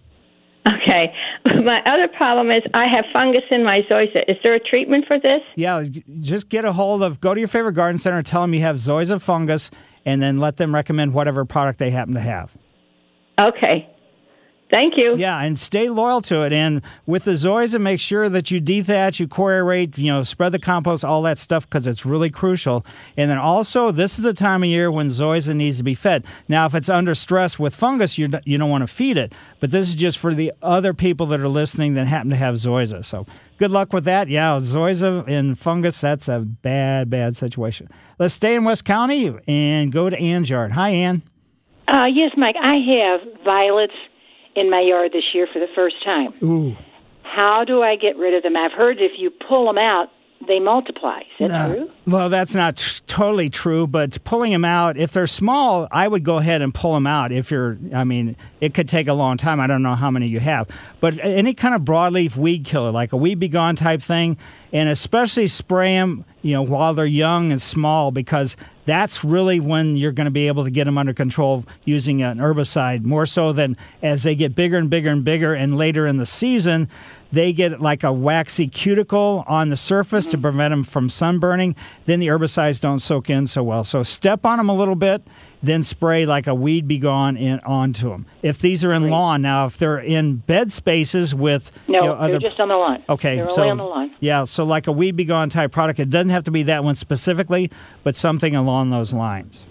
Okay. 0.67 1.13
My 1.63 1.81
other 1.85 2.07
problem 2.07 2.49
is 2.49 2.63
I 2.73 2.85
have 2.87 3.05
fungus 3.13 3.43
in 3.51 3.63
my 3.63 3.81
zoysia. 3.89 4.23
Is 4.27 4.37
there 4.43 4.55
a 4.55 4.59
treatment 4.59 5.05
for 5.07 5.19
this? 5.19 5.41
Yeah, 5.55 5.83
just 6.19 6.49
get 6.49 6.65
a 6.65 6.73
hold 6.73 7.03
of, 7.03 7.19
go 7.19 7.33
to 7.33 7.39
your 7.39 7.47
favorite 7.47 7.73
garden 7.73 7.97
center, 7.99 8.21
tell 8.23 8.41
them 8.41 8.53
you 8.53 8.61
have 8.61 8.77
zoysia 8.77 9.21
fungus, 9.21 9.69
and 10.05 10.21
then 10.21 10.39
let 10.39 10.57
them 10.57 10.73
recommend 10.73 11.13
whatever 11.13 11.45
product 11.45 11.79
they 11.79 11.91
happen 11.91 12.13
to 12.13 12.19
have. 12.19 12.55
Okay. 13.39 13.90
Thank 14.71 14.93
you. 14.95 15.15
Yeah, 15.17 15.37
and 15.41 15.59
stay 15.59 15.89
loyal 15.89 16.21
to 16.23 16.43
it. 16.43 16.53
And 16.53 16.81
with 17.05 17.25
the 17.25 17.31
zoysia, 17.31 17.79
make 17.81 17.99
sure 17.99 18.29
that 18.29 18.51
you 18.51 18.61
dethatch, 18.61 19.19
you 19.19 19.27
core 19.27 19.51
aerate, 19.51 19.97
you 19.97 20.11
know, 20.11 20.23
spread 20.23 20.53
the 20.53 20.59
compost, 20.59 21.03
all 21.03 21.21
that 21.23 21.37
stuff, 21.37 21.69
because 21.69 21.85
it's 21.85 22.05
really 22.05 22.29
crucial. 22.29 22.85
And 23.17 23.29
then 23.29 23.37
also, 23.37 23.91
this 23.91 24.17
is 24.17 24.23
the 24.23 24.33
time 24.33 24.63
of 24.63 24.69
year 24.69 24.89
when 24.89 25.07
zoysia 25.07 25.55
needs 25.55 25.77
to 25.79 25.83
be 25.83 25.93
fed. 25.93 26.25
Now, 26.47 26.65
if 26.65 26.73
it's 26.73 26.89
under 26.89 27.13
stress 27.13 27.59
with 27.59 27.75
fungus, 27.75 28.17
you 28.17 28.29
you 28.45 28.57
don't 28.57 28.69
want 28.69 28.83
to 28.83 28.87
feed 28.87 29.17
it. 29.17 29.33
But 29.59 29.71
this 29.71 29.89
is 29.89 29.95
just 29.95 30.17
for 30.17 30.33
the 30.33 30.53
other 30.61 30.93
people 30.93 31.25
that 31.27 31.41
are 31.41 31.49
listening 31.49 31.95
that 31.95 32.07
happen 32.07 32.29
to 32.29 32.37
have 32.37 32.55
zoysia. 32.55 33.03
So 33.03 33.25
good 33.57 33.71
luck 33.71 33.91
with 33.91 34.05
that. 34.05 34.29
Yeah, 34.29 34.57
zoysia 34.61 35.27
and 35.27 35.59
fungus, 35.59 35.99
that's 35.99 36.29
a 36.29 36.39
bad, 36.39 37.09
bad 37.09 37.35
situation. 37.35 37.89
Let's 38.19 38.33
stay 38.33 38.55
in 38.55 38.63
West 38.63 38.85
County 38.85 39.35
and 39.47 39.91
go 39.91 40.09
to 40.09 40.17
Ann's 40.17 40.49
yard. 40.49 40.71
Hi, 40.71 40.89
Ann. 40.89 41.23
Uh, 41.87 42.05
yes, 42.05 42.31
Mike. 42.37 42.55
I 42.61 42.77
have 42.77 43.43
violets 43.43 43.93
in 44.55 44.69
my 44.69 44.81
yard 44.81 45.11
this 45.13 45.23
year 45.33 45.47
for 45.51 45.59
the 45.59 45.67
first 45.75 46.03
time. 46.03 46.33
Ooh. 46.43 46.75
How 47.23 47.63
do 47.63 47.81
I 47.81 47.95
get 47.95 48.17
rid 48.17 48.33
of 48.33 48.43
them? 48.43 48.57
I've 48.57 48.73
heard 48.73 48.97
if 48.99 49.13
you 49.17 49.29
pull 49.47 49.65
them 49.65 49.77
out, 49.77 50.09
they 50.47 50.59
multiply. 50.59 51.19
Is 51.39 51.49
that 51.49 51.51
Uh, 51.51 51.67
true? 51.73 51.91
Well, 52.07 52.27
that's 52.29 52.55
not 52.55 52.77
t- 52.77 52.99
totally 53.05 53.49
true, 53.49 53.85
but 53.85 54.21
pulling 54.23 54.51
them 54.51 54.65
out, 54.65 54.97
if 54.97 55.11
they're 55.11 55.27
small, 55.27 55.87
I 55.91 56.07
would 56.07 56.23
go 56.23 56.37
ahead 56.39 56.63
and 56.63 56.73
pull 56.73 56.95
them 56.95 57.05
out. 57.05 57.31
If 57.31 57.51
you're, 57.51 57.77
I 57.93 58.03
mean, 58.03 58.35
it 58.59 58.73
could 58.73 58.89
take 58.89 59.07
a 59.07 59.13
long 59.13 59.37
time. 59.37 59.59
I 59.59 59.67
don't 59.67 59.83
know 59.83 59.93
how 59.95 60.09
many 60.09 60.27
you 60.27 60.39
have, 60.39 60.67
but 60.99 61.19
any 61.21 61.53
kind 61.53 61.75
of 61.75 61.81
broadleaf 61.81 62.35
weed 62.35 62.65
killer, 62.65 62.91
like 62.91 63.13
a 63.13 63.17
Weed 63.17 63.37
B 63.37 63.47
Gon 63.49 63.75
type 63.75 64.01
thing, 64.01 64.35
and 64.73 64.89
especially 64.89 65.47
spray 65.47 65.95
them 65.95 66.25
you 66.41 66.53
know, 66.53 66.61
while 66.61 66.93
they're 66.93 67.05
young 67.05 67.51
and 67.51 67.61
small, 67.61 68.11
because 68.11 68.57
that's 68.85 69.23
really 69.23 69.59
when 69.59 69.95
you're 69.95 70.11
going 70.11 70.25
to 70.25 70.31
be 70.31 70.47
able 70.47 70.63
to 70.63 70.71
get 70.71 70.85
them 70.85 70.97
under 70.97 71.13
control 71.13 71.65
using 71.85 72.23
an 72.23 72.39
herbicide 72.39 73.03
more 73.03 73.25
so 73.25 73.53
than 73.53 73.77
as 74.01 74.23
they 74.23 74.33
get 74.33 74.55
bigger 74.55 74.77
and 74.77 74.89
bigger 74.89 75.09
and 75.09 75.23
bigger 75.23 75.53
and 75.53 75.77
later 75.77 76.07
in 76.07 76.17
the 76.17 76.25
season 76.25 76.89
they 77.31 77.53
get 77.53 77.79
like 77.79 78.03
a 78.03 78.11
waxy 78.11 78.67
cuticle 78.67 79.45
on 79.47 79.69
the 79.69 79.77
surface 79.77 80.25
to 80.25 80.31
mm-hmm. 80.35 80.41
prevent 80.41 80.71
them 80.71 80.83
from 80.83 81.07
sunburning 81.07 81.75
then 82.05 82.19
the 82.19 82.27
herbicides 82.27 82.81
don't 82.81 82.99
soak 82.99 83.29
in 83.29 83.45
so 83.45 83.61
well. 83.61 83.83
So 83.83 84.01
step 84.01 84.45
on 84.45 84.57
them 84.57 84.67
a 84.67 84.75
little 84.75 84.95
bit 84.95 85.21
then 85.63 85.83
spray 85.83 86.25
like 86.25 86.47
a 86.47 86.55
Weed 86.55 86.87
B 86.87 86.97
Gon 86.97 87.37
in 87.37 87.59
onto 87.61 88.09
them 88.09 88.25
if 88.41 88.59
these 88.59 88.83
are 88.83 88.91
in 88.93 89.09
lawn 89.09 89.41
now 89.41 89.65
if 89.65 89.77
they're 89.77 89.97
in 89.99 90.37
bed 90.37 90.71
spaces 90.71 91.33
with 91.35 91.71
No, 91.87 91.99
you 91.99 92.05
know, 92.07 92.13
other 92.13 92.31
they're 92.31 92.49
just 92.49 92.59
on 92.59 92.69
the 92.69 92.75
lawn. 92.75 93.03
Okay, 93.09 93.37
they're 93.37 93.49
so 93.49 93.61
only 93.61 93.71
on 93.71 93.77
the 93.77 93.85
lawn. 93.85 94.15
yeah, 94.19 94.43
so 94.43 94.63
like 94.63 94.87
a 94.87 94.91
Weed 94.91 95.15
B 95.15 95.23
Gon 95.23 95.49
type 95.49 95.71
product. 95.71 95.99
It 95.99 96.09
doesn't 96.09 96.31
have 96.31 96.43
to 96.45 96.51
be 96.51 96.63
that 96.63 96.83
one 96.83 96.95
specifically, 96.95 97.71
but 98.03 98.15
something 98.15 98.55
along 98.55 98.89
those 98.89 99.13
lines. 99.13 99.65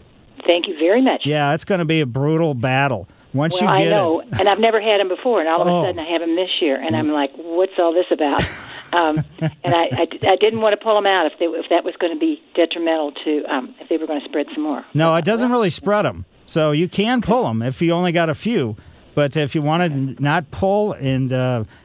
Thank 0.46 0.68
you 0.68 0.78
very 0.78 1.02
much. 1.02 1.22
Yeah, 1.24 1.54
it's 1.54 1.64
going 1.64 1.80
to 1.80 1.84
be 1.84 2.00
a 2.00 2.06
brutal 2.06 2.54
battle 2.54 3.08
once 3.32 3.60
well, 3.60 3.78
you 3.78 3.84
get 3.84 3.92
I 3.92 3.96
know, 3.96 4.20
it. 4.20 4.28
and 4.38 4.48
I've 4.48 4.60
never 4.60 4.80
had 4.80 5.00
them 5.00 5.08
before, 5.08 5.40
and 5.40 5.48
all 5.48 5.62
of 5.62 5.68
Oh. 5.68 5.82
a 5.82 5.86
sudden 5.86 5.98
I 5.98 6.10
have 6.10 6.20
them 6.20 6.36
this 6.36 6.50
year, 6.60 6.76
and 6.80 6.96
I'm 6.96 7.10
like, 7.12 7.30
"What's 7.36 7.72
all 7.78 7.92
this 7.94 8.06
about?" 8.10 8.42
um, 8.92 9.24
and 9.40 9.74
I, 9.74 9.84
I, 9.92 10.08
I 10.28 10.36
didn't 10.36 10.60
want 10.60 10.78
to 10.78 10.82
pull 10.84 10.94
them 10.94 11.06
out 11.06 11.26
if 11.26 11.38
they, 11.38 11.46
if 11.46 11.66
that 11.70 11.84
was 11.84 11.94
going 12.00 12.12
to 12.12 12.18
be 12.18 12.42
detrimental 12.54 13.12
to 13.24 13.44
um, 13.44 13.74
if 13.80 13.88
they 13.88 13.96
were 13.96 14.06
going 14.06 14.20
to 14.20 14.28
spread 14.28 14.46
some 14.54 14.62
more. 14.64 14.84
No, 14.94 15.14
it 15.14 15.24
doesn't 15.24 15.50
really 15.50 15.70
spread 15.70 16.04
them. 16.04 16.24
So 16.46 16.72
you 16.72 16.88
can 16.88 17.22
pull 17.22 17.44
them 17.44 17.62
if 17.62 17.80
you 17.80 17.92
only 17.92 18.12
got 18.12 18.28
a 18.28 18.34
few. 18.34 18.76
But 19.14 19.36
if 19.36 19.54
you 19.54 19.62
want 19.62 19.92
to 20.16 20.22
not 20.22 20.50
pull, 20.50 20.92
and 20.94 21.28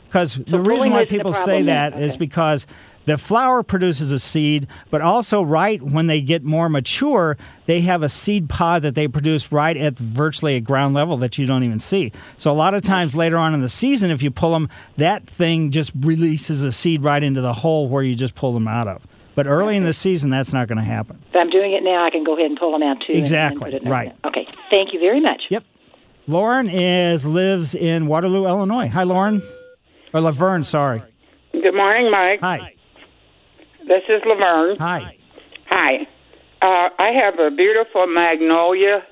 because 0.07 0.35
the 0.35 0.59
reason 0.59 0.91
why 0.91 1.05
people 1.05 1.33
say 1.33 1.63
that 1.63 1.93
then. 1.93 2.01
is 2.03 2.17
because 2.17 2.65
the 3.05 3.17
flower 3.17 3.63
produces 3.63 4.11
a 4.11 4.19
seed, 4.19 4.67
but 4.89 5.01
also 5.01 5.41
right 5.41 5.81
when 5.81 6.07
they 6.07 6.21
get 6.21 6.43
more 6.43 6.69
mature, 6.69 7.37
they 7.65 7.81
have 7.81 8.03
a 8.03 8.09
seed 8.09 8.49
pod 8.49 8.81
that 8.81 8.95
they 8.95 9.07
produce 9.07 9.51
right 9.51 9.77
at 9.77 9.97
virtually 9.97 10.55
a 10.55 10.61
ground 10.61 10.93
level 10.95 11.17
that 11.17 11.37
you 11.37 11.45
don't 11.45 11.63
even 11.63 11.79
see. 11.79 12.11
So 12.37 12.51
a 12.51 12.53
lot 12.53 12.73
of 12.73 12.81
times 12.81 13.15
later 13.15 13.37
on 13.37 13.53
in 13.53 13.61
the 13.61 13.69
season, 13.69 14.11
if 14.11 14.21
you 14.23 14.31
pull 14.31 14.53
them, 14.53 14.69
that 14.97 15.25
thing 15.25 15.69
just 15.71 15.91
releases 15.99 16.63
a 16.63 16.71
seed 16.71 17.03
right 17.03 17.21
into 17.23 17.41
the 17.41 17.53
hole 17.53 17.87
where 17.87 18.03
you 18.03 18.15
just 18.15 18.35
pulled 18.35 18.55
them 18.55 18.67
out 18.67 18.87
of. 18.87 19.05
But 19.35 19.47
early 19.47 19.75
in 19.75 19.83
the 19.83 19.91
season, 19.93 20.29
that's 20.29 20.53
not 20.53 20.67
going 20.69 20.77
to 20.77 20.83
happen. 20.83 21.21
If 21.29 21.35
I'm 21.35 21.49
doing 21.49 21.73
it 21.73 21.83
now, 21.83 22.05
I 22.05 22.09
can 22.09 22.23
go 22.23 22.35
ahead 22.37 22.45
and 22.49 22.57
pull 22.57 22.71
them 22.71 22.83
out 22.83 22.99
too. 23.01 23.07
and- 23.09 23.15
and 23.15 23.19
Exactly, 23.21 23.71
put 23.71 23.73
it 23.73 23.83
in 23.83 23.89
right. 23.91 24.13
there. 24.23 24.29
Okay. 24.31 24.47
Thank 24.71 24.93
you 24.93 24.99
very 24.99 25.19
much. 25.19 25.43
Yep. 25.49 25.63
Lauren 26.27 26.69
is 26.69 27.25
lives 27.25 27.75
in 27.75 28.07
Waterloo, 28.07 28.47
Illinois. 28.47 28.87
Hi, 28.87 29.03
Lauren. 29.03 29.41
Or 30.13 30.21
Laverne, 30.21 30.63
sorry. 30.63 31.01
Good 31.51 31.75
morning, 31.75 32.09
Mike. 32.09 32.39
Hi. 32.41 32.74
This 33.87 34.01
is 34.09 34.21
Laverne. 34.25 34.77
Hi. 34.79 35.17
Hi. 35.69 36.07
Uh, 36.61 36.89
I 36.97 37.11
have 37.11 37.37
a 37.39 37.51
beautiful 37.55 38.07
magnolia, 38.07 39.03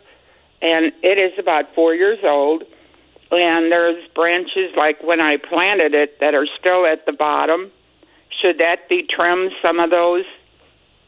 and 0.62 0.92
it 1.03 1.20
is 1.20 1.38
about 1.38 1.65
four 1.75 1.94
years 1.94 2.18
old. 2.24 2.63
And 3.30 3.72
there's 3.72 4.03
branches 4.15 4.72
like 4.75 5.01
when 5.03 5.20
I 5.20 5.38
planted 5.38 5.94
it 5.94 6.20
that 6.20 6.34
are 6.34 6.48
still 6.60 6.86
at 6.88 7.06
the 7.06 7.13
bottom. 7.13 7.72
Should 8.42 8.58
that 8.60 8.89
be 8.89 9.06
trimmed, 9.08 9.51
some 9.62 9.80
of 9.80 9.92
those? 9.92 10.25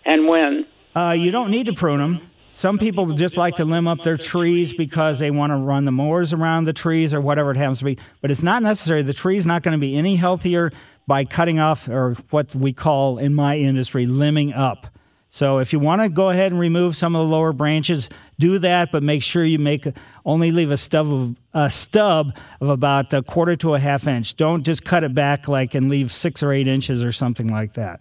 And 0.06 0.28
when? 0.28 0.66
Uh, 0.96 1.16
you 1.18 1.32
don't 1.32 1.50
need 1.50 1.66
to 1.66 1.74
prune 1.74 2.00
them. 2.00 2.30
Some 2.50 2.78
people 2.78 3.12
just 3.14 3.36
like 3.36 3.56
to 3.56 3.66
limb 3.66 3.88
up 3.88 4.04
their 4.04 4.16
trees 4.16 4.74
because 4.74 5.20
they 5.20 5.30
want 5.30 5.52
to 5.52 5.58
run 5.58 5.84
the 5.84 5.92
mowers 5.92 6.32
around 6.32 6.64
the 6.64 6.74
trees 6.74 7.14
or 7.14 7.20
whatever 7.20 7.52
it 7.52 7.58
happens 7.58 7.80
to 7.80 7.86
be. 7.86 7.98
But 8.22 8.32
it's 8.32 8.44
not 8.44 8.64
necessary. 8.64 9.02
The 9.02 9.14
tree's 9.14 9.46
not 9.46 9.62
going 9.62 9.74
to 9.74 9.82
be 9.82 9.98
any 9.98 10.16
healthier 10.16 10.72
by 11.08 11.26
cutting 11.26 11.60
off 11.60 11.88
or 11.88 12.14
what 12.30 12.56
we 12.56 12.74
call 12.74 13.18
in 13.18 13.34
my 13.34 13.58
industry 13.58 14.06
limbing 14.06 14.56
up. 14.56 14.88
So 15.30 15.60
if 15.60 15.74
you 15.74 15.80
want 15.80 16.02
to 16.02 16.08
go 16.08 16.30
ahead 16.30 16.54
and 16.54 16.62
remove 16.62 16.96
some 16.96 17.16
of 17.16 17.28
the 17.28 17.32
lower 17.32 17.52
branches, 17.52 18.08
do 18.40 18.58
that, 18.60 18.92
but 18.92 19.04
make 19.04 19.22
sure 19.22 19.44
you 19.44 19.60
make 19.60 19.86
only 20.24 20.52
leave 20.52 20.72
a 20.72 20.78
stub 20.78 21.14
of 21.14 21.38
a 21.54 21.70
stub 21.70 22.36
of 22.62 22.70
about 22.70 23.14
a 23.14 23.22
quarter 23.22 23.56
to 23.58 23.76
a 23.76 23.80
half 23.80 24.08
inch. 24.08 24.38
Don't 24.38 24.64
just 24.64 24.86
cut 24.86 25.04
it 25.04 25.14
back 25.14 25.48
like 25.48 25.76
and 25.76 25.90
leave 25.90 26.12
six 26.12 26.42
or 26.42 26.52
eight 26.52 26.68
inches 26.68 27.04
or 27.04 27.12
something 27.12 27.50
like 27.50 27.74
that. 27.74 28.00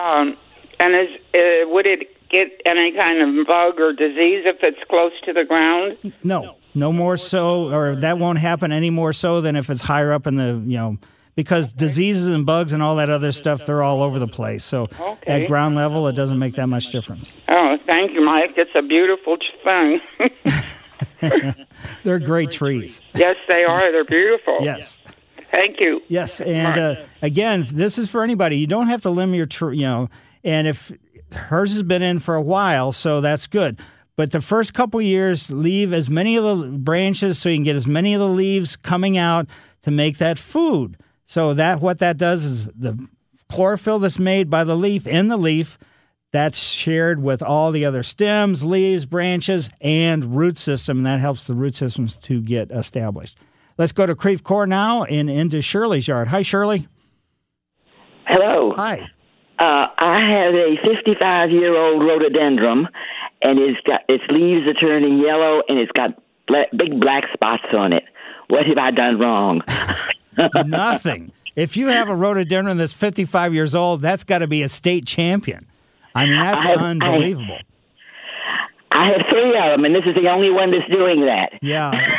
Um, 0.00 0.36
and 0.78 0.94
is 0.94 1.08
uh, 1.34 1.68
would 1.68 1.86
it 1.86 2.16
get 2.30 2.48
any 2.64 2.92
kind 2.92 3.20
of 3.20 3.46
bug 3.46 3.80
or 3.80 3.92
disease 3.92 4.44
if 4.46 4.58
it's 4.62 4.78
close 4.88 5.12
to 5.24 5.32
the 5.32 5.44
ground? 5.44 5.98
No, 6.22 6.56
no 6.74 6.92
more 6.92 7.16
so, 7.16 7.72
or 7.72 7.96
that 7.96 8.18
won't 8.18 8.38
happen 8.38 8.72
any 8.72 8.90
more 8.90 9.12
so 9.12 9.40
than 9.40 9.56
if 9.56 9.70
it's 9.70 9.82
higher 9.82 10.12
up 10.12 10.26
in 10.26 10.36
the, 10.36 10.62
you 10.66 10.76
know, 10.78 10.98
because 11.36 11.72
diseases 11.72 12.28
and 12.28 12.44
bugs 12.44 12.72
and 12.72 12.82
all 12.82 12.96
that 12.96 13.08
other 13.10 13.32
stuff, 13.32 13.64
they're 13.66 13.82
all 13.82 14.02
over 14.02 14.18
the 14.18 14.28
place. 14.28 14.62
So 14.64 14.88
Okay. 15.00 15.44
at 15.44 15.48
ground 15.48 15.74
level, 15.76 16.06
it 16.08 16.14
doesn't 16.14 16.38
make 16.38 16.54
that 16.56 16.66
much 16.66 16.90
difference. 16.92 17.34
Oh, 17.48 17.76
thank 17.86 18.12
you, 18.12 18.22
Mike. 18.24 18.50
It's 18.56 18.70
a 18.74 18.82
beautiful 18.82 19.36
thing. 19.64 20.00
They're 22.02 22.18
great 22.18 22.50
trees. 22.50 23.00
yes, 23.14 23.36
they 23.48 23.64
are. 23.64 23.90
They're 23.92 24.04
beautiful. 24.04 24.58
Yes. 24.60 24.98
Thank 25.52 25.76
you. 25.80 26.00
Yes, 26.08 26.40
and 26.40 26.78
uh, 26.78 26.94
again, 27.22 27.66
this 27.72 27.98
is 27.98 28.08
for 28.10 28.22
anybody. 28.22 28.56
You 28.58 28.66
don't 28.66 28.86
have 28.86 29.02
to 29.02 29.10
limb 29.10 29.34
your 29.34 29.46
tree, 29.46 29.78
you 29.78 29.82
know. 29.84 30.08
And 30.44 30.66
if 30.68 30.92
hers 31.34 31.72
has 31.72 31.82
been 31.82 32.02
in 32.02 32.20
for 32.20 32.34
a 32.36 32.42
while, 32.42 32.92
so 32.92 33.20
that's 33.20 33.46
good. 33.46 33.78
But 34.20 34.32
the 34.32 34.42
first 34.42 34.74
couple 34.74 35.00
years, 35.00 35.50
leave 35.50 35.94
as 35.94 36.10
many 36.10 36.36
of 36.36 36.44
the 36.44 36.68
branches 36.76 37.38
so 37.38 37.48
you 37.48 37.56
can 37.56 37.64
get 37.64 37.74
as 37.74 37.86
many 37.86 38.12
of 38.12 38.20
the 38.20 38.28
leaves 38.28 38.76
coming 38.76 39.16
out 39.16 39.46
to 39.80 39.90
make 39.90 40.18
that 40.18 40.38
food. 40.38 40.98
So 41.24 41.54
that 41.54 41.80
what 41.80 42.00
that 42.00 42.18
does 42.18 42.44
is 42.44 42.66
the 42.66 43.02
chlorophyll 43.48 43.98
that's 43.98 44.18
made 44.18 44.50
by 44.50 44.64
the 44.64 44.76
leaf 44.76 45.06
in 45.06 45.28
the 45.28 45.38
leaf 45.38 45.78
that's 46.32 46.58
shared 46.58 47.22
with 47.22 47.42
all 47.42 47.72
the 47.72 47.86
other 47.86 48.02
stems, 48.02 48.62
leaves, 48.62 49.06
branches, 49.06 49.70
and 49.80 50.36
root 50.36 50.58
system. 50.58 50.98
And 50.98 51.06
that 51.06 51.20
helps 51.20 51.46
the 51.46 51.54
root 51.54 51.74
systems 51.74 52.18
to 52.18 52.42
get 52.42 52.70
established. 52.70 53.38
Let's 53.78 53.92
go 53.92 54.04
to 54.04 54.14
Creve 54.14 54.44
Coeur 54.44 54.66
now 54.66 55.04
and 55.04 55.30
into 55.30 55.62
Shirley's 55.62 56.06
yard. 56.06 56.28
Hi, 56.28 56.42
Shirley. 56.42 56.86
Hello. 58.26 58.74
Hi. 58.76 59.08
Uh, 59.60 59.88
I 59.98 60.20
have 60.20 60.54
a 60.54 60.76
55 60.82 61.50
year 61.50 61.76
old 61.76 62.02
rhododendron, 62.02 62.88
and 63.42 63.58
it's 63.58 63.80
got 63.86 64.02
its 64.08 64.24
leaves 64.30 64.66
are 64.66 64.74
turning 64.74 65.18
yellow, 65.18 65.62
and 65.68 65.78
it's 65.78 65.92
got 65.92 66.20
black, 66.46 66.70
big 66.76 67.00
black 67.00 67.24
spots 67.32 67.64
on 67.72 67.92
it. 67.92 68.04
What 68.48 68.66
have 68.66 68.78
I 68.78 68.90
done 68.90 69.18
wrong? 69.18 69.62
Nothing. 70.66 71.32
If 71.56 71.76
you 71.76 71.88
have 71.88 72.08
a 72.08 72.14
rhododendron 72.14 72.76
that's 72.76 72.92
55 72.92 73.54
years 73.54 73.74
old, 73.74 74.00
that's 74.00 74.24
got 74.24 74.38
to 74.38 74.46
be 74.46 74.62
a 74.62 74.68
state 74.68 75.06
champion. 75.06 75.66
I 76.14 76.26
mean, 76.26 76.38
that's 76.38 76.64
I 76.64 76.72
unbelievable. 76.72 77.58
I 78.92 79.06
have 79.06 79.26
three 79.30 79.56
of 79.56 79.70
them, 79.70 79.84
and 79.84 79.94
this 79.94 80.04
is 80.04 80.14
the 80.14 80.28
only 80.28 80.50
one 80.50 80.70
that's 80.72 80.90
doing 80.90 81.26
that. 81.26 81.52
Yeah. 81.62 82.18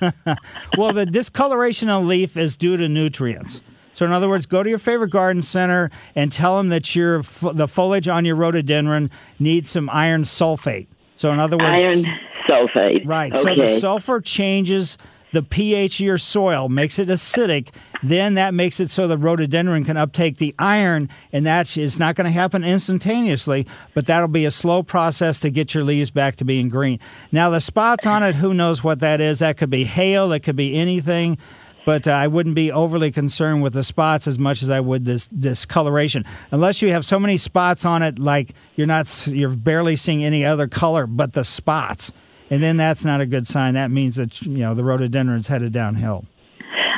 well, 0.76 0.92
the 0.92 1.06
discoloration 1.06 1.88
of 1.88 2.04
leaf 2.04 2.36
is 2.36 2.56
due 2.56 2.76
to 2.76 2.88
nutrients. 2.88 3.62
So, 3.96 4.04
in 4.04 4.12
other 4.12 4.28
words, 4.28 4.44
go 4.44 4.62
to 4.62 4.68
your 4.68 4.78
favorite 4.78 5.08
garden 5.08 5.40
center 5.40 5.90
and 6.14 6.30
tell 6.30 6.58
them 6.58 6.68
that 6.68 6.94
your 6.94 7.22
the 7.22 7.66
foliage 7.66 8.08
on 8.08 8.26
your 8.26 8.36
rhododendron 8.36 9.10
needs 9.38 9.70
some 9.70 9.88
iron 9.88 10.24
sulfate. 10.24 10.86
So, 11.16 11.32
in 11.32 11.40
other 11.40 11.56
words, 11.56 11.80
Iron 11.80 12.04
sulfate. 12.46 13.08
Right. 13.08 13.34
Okay. 13.34 13.42
So 13.42 13.54
the 13.54 13.66
sulfur 13.80 14.20
changes 14.20 14.98
the 15.32 15.42
pH 15.42 16.00
of 16.00 16.04
your 16.04 16.18
soil, 16.18 16.68
makes 16.68 16.98
it 16.98 17.08
acidic. 17.08 17.70
Then 18.02 18.34
that 18.34 18.52
makes 18.52 18.80
it 18.80 18.90
so 18.90 19.08
the 19.08 19.16
rhododendron 19.16 19.86
can 19.86 19.96
uptake 19.96 20.36
the 20.36 20.54
iron, 20.58 21.08
and 21.32 21.46
that 21.46 21.66
is 21.78 21.94
it's 21.94 21.98
not 21.98 22.16
going 22.16 22.26
to 22.26 22.30
happen 22.30 22.64
instantaneously, 22.64 23.66
but 23.94 24.04
that'll 24.04 24.28
be 24.28 24.44
a 24.44 24.50
slow 24.50 24.82
process 24.82 25.40
to 25.40 25.48
get 25.48 25.72
your 25.72 25.84
leaves 25.84 26.10
back 26.10 26.36
to 26.36 26.44
being 26.44 26.68
green. 26.68 27.00
Now, 27.32 27.48
the 27.48 27.62
spots 27.62 28.04
on 28.04 28.22
it, 28.22 28.34
who 28.34 28.52
knows 28.52 28.84
what 28.84 29.00
that 29.00 29.22
is? 29.22 29.38
That 29.38 29.56
could 29.56 29.70
be 29.70 29.84
hail, 29.84 30.28
that 30.28 30.40
could 30.40 30.56
be 30.56 30.74
anything. 30.76 31.38
But 31.86 32.06
uh, 32.06 32.10
I 32.10 32.26
wouldn't 32.26 32.54
be 32.54 32.70
overly 32.70 33.10
concerned 33.10 33.62
with 33.62 33.72
the 33.72 33.84
spots 33.84 34.26
as 34.26 34.38
much 34.38 34.62
as 34.62 34.68
I 34.68 34.80
would 34.80 35.06
this 35.06 35.26
discoloration, 35.28 36.24
unless 36.50 36.82
you 36.82 36.90
have 36.90 37.06
so 37.06 37.18
many 37.18 37.38
spots 37.38 37.86
on 37.86 38.02
it, 38.02 38.18
like 38.18 38.52
you're 38.74 38.86
not, 38.86 39.26
you're 39.28 39.56
barely 39.56 39.96
seeing 39.96 40.22
any 40.22 40.44
other 40.44 40.68
color 40.68 41.06
but 41.06 41.32
the 41.32 41.44
spots 41.44 42.12
and 42.50 42.62
then 42.62 42.76
that's 42.76 43.04
not 43.04 43.20
a 43.20 43.26
good 43.26 43.46
sign. 43.46 43.74
That 43.74 43.90
means 43.90 44.16
that 44.16 44.42
you 44.42 44.58
know 44.58 44.74
the 44.74 44.84
rhododendron's 44.84 45.46
headed 45.46 45.72
downhill. 45.72 46.24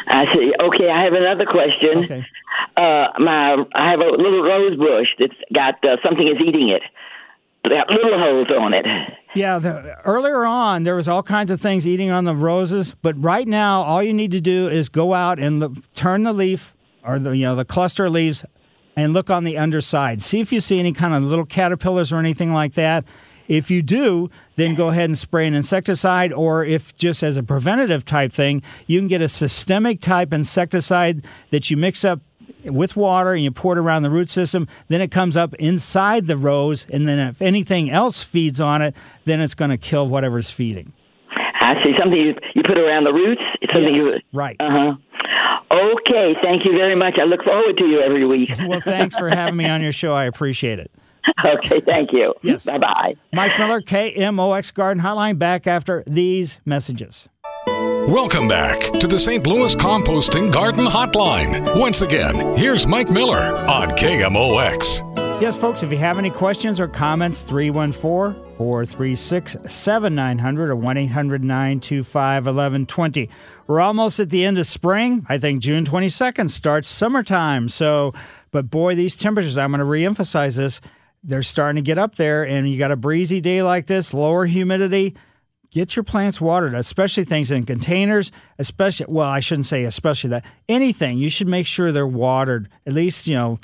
I 0.09 0.25
see. 0.35 0.52
Okay, 0.61 0.90
I 0.90 1.04
have 1.04 1.12
another 1.12 1.47
question. 1.47 2.04
Okay. 2.04 2.26
Uh, 2.76 3.09
my 3.18 3.64
I 3.75 3.90
have 3.90 4.00
a 4.00 4.11
little 4.11 4.42
rose 4.42 4.76
bush 4.76 5.09
that's 5.18 5.35
got 5.54 5.75
uh, 5.85 5.97
something 6.04 6.26
is 6.26 6.37
eating 6.47 6.68
it. 6.68 6.83
Got 7.64 7.90
little 7.90 8.18
holes 8.18 8.48
on 8.56 8.72
it. 8.72 8.86
Yeah, 9.34 9.58
the, 9.58 10.00
earlier 10.04 10.44
on 10.44 10.84
there 10.84 10.96
was 10.96 11.08
all 11.08 11.22
kinds 11.22 11.50
of 11.50 11.60
things 11.60 11.86
eating 11.86 12.10
on 12.10 12.24
the 12.24 12.34
roses, 12.34 12.94
but 13.02 13.14
right 13.22 13.46
now 13.46 13.82
all 13.82 14.02
you 14.02 14.14
need 14.14 14.30
to 14.32 14.40
do 14.40 14.68
is 14.68 14.88
go 14.88 15.12
out 15.12 15.38
and 15.38 15.60
look, 15.60 15.72
turn 15.94 16.22
the 16.22 16.32
leaf 16.32 16.74
or 17.04 17.18
the 17.18 17.36
you 17.36 17.44
know 17.44 17.54
the 17.54 17.64
cluster 17.64 18.06
of 18.06 18.12
leaves 18.12 18.44
and 18.96 19.12
look 19.12 19.30
on 19.30 19.44
the 19.44 19.56
underside. 19.58 20.22
See 20.22 20.40
if 20.40 20.52
you 20.52 20.60
see 20.60 20.78
any 20.78 20.92
kind 20.92 21.14
of 21.14 21.22
little 21.22 21.44
caterpillars 21.44 22.12
or 22.12 22.16
anything 22.16 22.52
like 22.52 22.74
that. 22.74 23.04
If 23.48 23.70
you 23.70 23.80
do, 23.80 24.30
then 24.56 24.74
go 24.74 24.88
ahead 24.88 25.06
and 25.06 25.16
spray 25.16 25.46
an 25.46 25.54
insecticide, 25.54 26.32
or 26.32 26.64
if 26.64 26.94
just 26.96 27.22
as 27.22 27.38
a 27.38 27.42
preventative 27.42 28.04
type 28.04 28.32
thing, 28.32 28.62
you 28.86 29.00
can 29.00 29.08
get 29.08 29.22
a 29.22 29.28
systemic 29.28 30.00
type 30.00 30.34
insecticide 30.34 31.24
that 31.50 31.70
you 31.70 31.76
mix 31.76 32.04
up 32.04 32.20
with 32.70 32.96
water 32.96 33.32
and 33.32 33.42
you 33.42 33.50
pour 33.50 33.76
it 33.76 33.78
around 33.78 34.02
the 34.02 34.10
root 34.10 34.30
system. 34.30 34.66
Then 34.88 35.00
it 35.00 35.10
comes 35.10 35.37
up 35.37 35.54
inside 35.54 36.26
the 36.26 36.37
rows, 36.37 36.87
and 36.90 37.06
then 37.08 37.18
if 37.18 37.42
anything 37.42 37.90
else 37.90 38.22
feeds 38.22 38.60
on 38.60 38.82
it, 38.82 38.94
then 39.25 39.40
it's 39.40 39.54
going 39.54 39.70
to 39.70 39.78
kill 39.78 40.08
whatever's 40.08 40.50
feeding. 40.50 40.92
I 41.60 41.75
see 41.84 41.92
something 41.98 42.18
you, 42.18 42.34
you 42.54 42.62
put 42.62 42.78
around 42.78 43.04
the 43.04 43.12
roots. 43.12 43.42
It's 43.60 43.72
something 43.72 43.94
Yes, 43.94 44.04
you 44.04 44.20
right. 44.32 44.56
Uh 44.60 44.70
huh. 44.70 44.94
Okay, 45.70 46.34
thank 46.42 46.64
you 46.64 46.72
very 46.72 46.94
much. 46.94 47.18
I 47.20 47.25
look 47.25 47.42
forward 47.44 47.76
to 47.76 47.84
you 47.84 48.00
every 48.00 48.25
week. 48.25 48.50
Well, 48.68 48.80
thanks 48.80 49.16
for 49.16 49.28
having 49.28 49.56
me 49.56 49.66
on 49.66 49.82
your 49.82 49.92
show. 49.92 50.14
I 50.14 50.25
appreciate 50.25 50.78
it. 50.78 50.90
okay, 51.46 51.80
thank 51.80 52.12
you. 52.12 52.34
Yes. 52.42 52.66
Bye 52.66 52.78
bye. 52.78 53.14
Mike 53.32 53.58
Miller, 53.58 53.80
KMOX 53.80 54.72
Garden 54.72 55.02
Hotline, 55.02 55.38
back 55.38 55.66
after 55.66 56.04
these 56.06 56.60
messages. 56.64 57.28
Welcome 58.08 58.48
back 58.48 58.80
to 59.00 59.06
the 59.06 59.18
St. 59.18 59.46
Louis 59.46 59.74
Composting 59.74 60.50
Garden 60.50 60.86
Hotline. 60.86 61.78
Once 61.78 62.00
again, 62.00 62.56
here's 62.56 62.86
Mike 62.86 63.10
Miller 63.10 63.54
on 63.68 63.90
KMOX. 63.90 65.42
Yes, 65.42 65.58
folks, 65.58 65.82
if 65.82 65.92
you 65.92 65.98
have 65.98 66.16
any 66.16 66.30
questions 66.30 66.80
or 66.80 66.88
comments, 66.88 67.42
314 67.42 68.56
436 68.56 69.58
7900 69.66 70.70
or 70.70 70.74
1 70.74 70.96
800 70.96 71.44
925 71.44 72.46
1120. 72.46 73.28
We're 73.66 73.80
almost 73.82 74.18
at 74.18 74.30
the 74.30 74.42
end 74.42 74.56
of 74.56 74.64
spring. 74.64 75.26
I 75.28 75.36
think 75.36 75.60
June 75.60 75.84
22nd 75.84 76.48
starts 76.48 76.88
summertime. 76.88 77.68
So, 77.68 78.14
but 78.50 78.70
boy, 78.70 78.94
these 78.94 79.18
temperatures, 79.18 79.58
I'm 79.58 79.72
going 79.72 79.80
to 79.80 79.84
reemphasize 79.84 80.56
this, 80.56 80.80
they're 81.22 81.42
starting 81.42 81.76
to 81.76 81.86
get 81.86 81.98
up 81.98 82.14
there, 82.14 82.42
and 82.46 82.66
you 82.70 82.78
got 82.78 82.90
a 82.90 82.96
breezy 82.96 83.42
day 83.42 83.62
like 83.62 83.86
this, 83.86 84.14
lower 84.14 84.46
humidity. 84.46 85.14
Get 85.70 85.96
your 85.96 86.02
plants 86.02 86.40
watered, 86.40 86.75
especially 86.75 87.25
things 87.25 87.50
in 87.50 87.64
containers, 87.64 88.32
especially, 88.58 89.06
well, 89.08 89.28
I 89.28 89.40
shouldn't 89.40 89.66
say 89.66 89.84
especially 89.84 90.30
that. 90.30 90.44
Anything, 90.66 91.18
you 91.18 91.28
should 91.28 91.46
make 91.46 91.66
sure 91.66 91.92
they're 91.92 92.06
watered. 92.06 92.70
At 92.87 92.94
least, 92.94 93.26
you 93.26 93.34
know, 93.34 93.58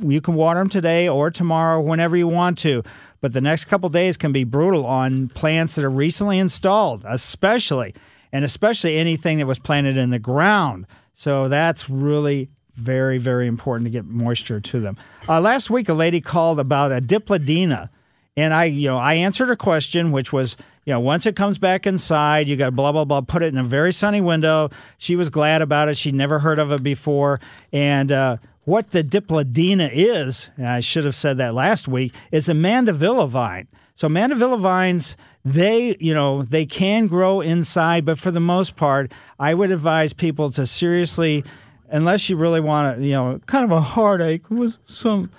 you 0.00 0.20
can 0.20 0.34
water 0.34 0.60
them 0.60 0.68
today 0.68 1.08
or 1.08 1.32
tomorrow, 1.32 1.80
whenever 1.80 2.16
you 2.16 2.28
want 2.28 2.58
to. 2.58 2.84
But 3.20 3.32
the 3.32 3.40
next 3.40 3.64
couple 3.64 3.88
days 3.88 4.16
can 4.16 4.30
be 4.30 4.44
brutal 4.44 4.86
on 4.86 5.30
plants 5.30 5.74
that 5.74 5.84
are 5.84 5.90
recently 5.90 6.38
installed, 6.38 7.04
especially, 7.04 7.92
and 8.32 8.44
especially 8.44 8.96
anything 8.96 9.38
that 9.38 9.46
was 9.46 9.58
planted 9.58 9.96
in 9.96 10.10
the 10.10 10.20
ground. 10.20 10.86
So 11.14 11.48
that's 11.48 11.90
really 11.90 12.50
very, 12.76 13.18
very 13.18 13.48
important 13.48 13.86
to 13.86 13.90
get 13.90 14.04
moisture 14.04 14.60
to 14.60 14.78
them. 14.78 14.96
Uh, 15.28 15.40
last 15.40 15.68
week, 15.70 15.88
a 15.88 15.94
lady 15.94 16.20
called 16.20 16.60
about 16.60 16.92
a 16.92 17.00
dipladenia. 17.00 17.88
And 18.36 18.54
I, 18.54 18.66
you 18.66 18.86
know, 18.86 18.98
I 18.98 19.14
answered 19.14 19.48
her 19.48 19.56
question, 19.56 20.12
which 20.12 20.32
was, 20.32 20.56
you 20.88 20.94
know, 20.94 21.00
once 21.00 21.26
it 21.26 21.36
comes 21.36 21.58
back 21.58 21.86
inside, 21.86 22.48
you 22.48 22.56
got 22.56 22.74
blah 22.74 22.92
blah 22.92 23.04
blah. 23.04 23.20
Put 23.20 23.42
it 23.42 23.52
in 23.52 23.58
a 23.58 23.62
very 23.62 23.92
sunny 23.92 24.22
window. 24.22 24.70
She 24.96 25.16
was 25.16 25.28
glad 25.28 25.60
about 25.60 25.90
it. 25.90 25.98
She'd 25.98 26.14
never 26.14 26.38
heard 26.38 26.58
of 26.58 26.72
it 26.72 26.82
before. 26.82 27.40
And 27.74 28.10
uh, 28.10 28.38
what 28.64 28.92
the 28.92 29.04
dipladenia 29.04 29.90
is, 29.92 30.48
and 30.56 30.66
I 30.66 30.80
should 30.80 31.04
have 31.04 31.14
said 31.14 31.36
that 31.36 31.52
last 31.52 31.88
week, 31.88 32.14
is 32.32 32.48
a 32.48 32.54
mandevilla 32.54 33.28
vine. 33.28 33.68
So 33.96 34.08
mandevilla 34.08 34.58
vines, 34.58 35.18
they, 35.44 35.94
you 36.00 36.14
know, 36.14 36.42
they 36.42 36.64
can 36.64 37.06
grow 37.06 37.42
inside, 37.42 38.06
but 38.06 38.18
for 38.18 38.30
the 38.30 38.40
most 38.40 38.74
part, 38.74 39.12
I 39.38 39.52
would 39.52 39.70
advise 39.70 40.14
people 40.14 40.50
to 40.52 40.66
seriously, 40.66 41.44
unless 41.90 42.30
you 42.30 42.38
really 42.38 42.60
want 42.60 42.96
to, 42.96 43.04
you 43.04 43.12
know, 43.12 43.40
kind 43.44 43.66
of 43.66 43.72
a 43.72 43.82
heartache 43.82 44.48
with 44.48 44.78
some 44.86 45.30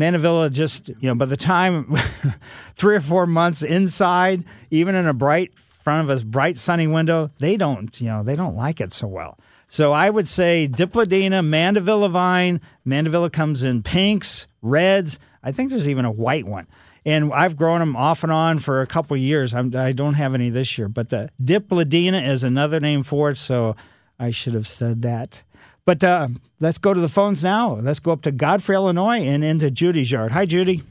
Mandevilla 0.00 0.50
just, 0.50 0.88
you 0.88 1.08
know, 1.08 1.14
by 1.14 1.26
the 1.26 1.36
time 1.36 1.94
three 2.74 2.96
or 2.96 3.00
four 3.00 3.26
months 3.26 3.62
inside, 3.62 4.44
even 4.70 4.94
in 4.94 5.06
a 5.06 5.14
bright 5.14 5.58
front 5.58 6.08
of 6.08 6.22
a 6.22 6.24
bright 6.24 6.58
sunny 6.58 6.86
window, 6.86 7.30
they 7.38 7.56
don't, 7.56 8.00
you 8.00 8.08
know, 8.08 8.22
they 8.22 8.36
don't 8.36 8.56
like 8.56 8.80
it 8.80 8.92
so 8.92 9.06
well. 9.06 9.38
So 9.68 9.92
I 9.92 10.10
would 10.10 10.26
say 10.26 10.68
Dipladenia, 10.68 11.44
Mandevilla 11.46 12.10
vine. 12.10 12.60
Mandevilla 12.86 13.32
comes 13.32 13.62
in 13.62 13.82
pinks, 13.82 14.46
reds. 14.62 15.18
I 15.42 15.52
think 15.52 15.70
there's 15.70 15.88
even 15.88 16.04
a 16.04 16.10
white 16.10 16.46
one. 16.46 16.66
And 17.04 17.32
I've 17.32 17.56
grown 17.56 17.80
them 17.80 17.96
off 17.96 18.22
and 18.22 18.32
on 18.32 18.58
for 18.58 18.82
a 18.82 18.86
couple 18.86 19.14
of 19.14 19.22
years. 19.22 19.54
I'm, 19.54 19.74
I 19.76 19.92
don't 19.92 20.14
have 20.14 20.34
any 20.34 20.50
this 20.50 20.76
year, 20.76 20.88
but 20.88 21.10
the 21.10 21.30
Dipladenia 21.42 22.26
is 22.26 22.42
another 22.42 22.80
name 22.80 23.02
for 23.02 23.30
it. 23.30 23.38
So 23.38 23.76
I 24.18 24.30
should 24.30 24.54
have 24.54 24.66
said 24.66 25.02
that. 25.02 25.42
But 25.84 26.04
uh, 26.04 26.28
let's 26.60 26.78
go 26.78 26.94
to 26.94 27.00
the 27.00 27.08
phones 27.08 27.42
now. 27.42 27.74
Let's 27.74 28.00
go 28.00 28.12
up 28.12 28.22
to 28.22 28.32
Godfrey, 28.32 28.74
Illinois, 28.74 29.20
and 29.20 29.42
into 29.42 29.70
Judy's 29.70 30.10
yard. 30.10 30.32
Hi, 30.32 30.46
Judy. 30.46 30.82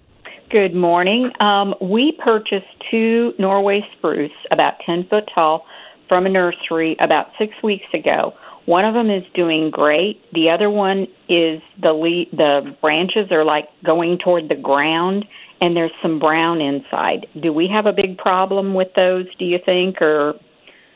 Good 0.49 0.73
morning. 0.73 1.31
Um, 1.39 1.75
we 1.79 2.17
purchased 2.23 2.65
two 2.89 3.33
Norway 3.37 3.81
spruce, 3.97 4.31
about 4.51 4.73
10 4.85 5.07
foot 5.07 5.29
tall, 5.33 5.65
from 6.07 6.25
a 6.25 6.29
nursery 6.29 6.95
about 6.99 7.27
six 7.37 7.53
weeks 7.61 7.85
ago. 7.93 8.33
One 8.65 8.83
of 8.83 8.93
them 8.93 9.09
is 9.09 9.23
doing 9.33 9.69
great. 9.71 10.21
The 10.33 10.51
other 10.51 10.69
one 10.69 11.07
is 11.27 11.61
the 11.81 11.93
le- 11.93 12.35
the 12.35 12.75
branches 12.81 13.31
are 13.31 13.45
like 13.45 13.67
going 13.85 14.17
toward 14.17 14.49
the 14.49 14.55
ground, 14.55 15.25
and 15.61 15.75
there's 15.75 15.91
some 16.01 16.19
brown 16.19 16.61
inside. 16.61 17.27
Do 17.39 17.53
we 17.53 17.67
have 17.67 17.85
a 17.85 17.93
big 17.93 18.17
problem 18.17 18.73
with 18.73 18.89
those? 18.95 19.25
Do 19.37 19.45
you 19.45 19.59
think, 19.63 20.01
or 20.01 20.33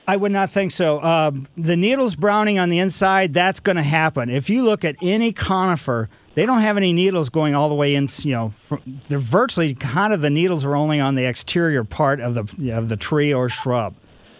I 0.07 0.17
would 0.17 0.31
not 0.31 0.49
think 0.49 0.71
so. 0.71 1.01
Um, 1.01 1.47
the 1.57 1.77
needles 1.77 2.15
browning 2.15 2.59
on 2.59 2.69
the 2.69 2.79
inside, 2.79 3.33
that's 3.33 3.59
going 3.59 3.77
to 3.77 3.83
happen. 3.83 4.29
If 4.29 4.49
you 4.49 4.63
look 4.63 4.83
at 4.83 4.95
any 5.01 5.31
conifer, 5.31 6.09
they 6.35 6.45
don't 6.45 6.61
have 6.61 6.75
any 6.77 6.91
needles 6.91 7.29
going 7.29 7.55
all 7.55 7.69
the 7.69 7.75
way 7.75 7.95
in. 7.95 8.09
You 8.23 8.31
know, 8.31 8.49
from, 8.49 8.81
they're 9.07 9.17
virtually 9.19 9.73
kind 9.75 10.11
of 10.13 10.21
the 10.21 10.29
needles 10.29 10.65
are 10.65 10.75
only 10.75 10.99
on 10.99 11.15
the 11.15 11.25
exterior 11.25 11.83
part 11.83 12.19
of 12.19 12.33
the 12.33 12.71
of 12.71 12.89
the 12.89 12.97
tree 12.97 13.33
or 13.33 13.47
shrub. 13.49 13.95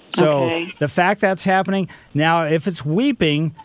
So 0.10 0.44
Okay. 0.44 0.74
the 0.80 0.88
fact 0.88 1.22
that's 1.22 1.44
happening 1.44 1.88
now, 2.14 2.46
if 2.46 2.68
it's 2.68 2.84
weeping, 2.86 3.56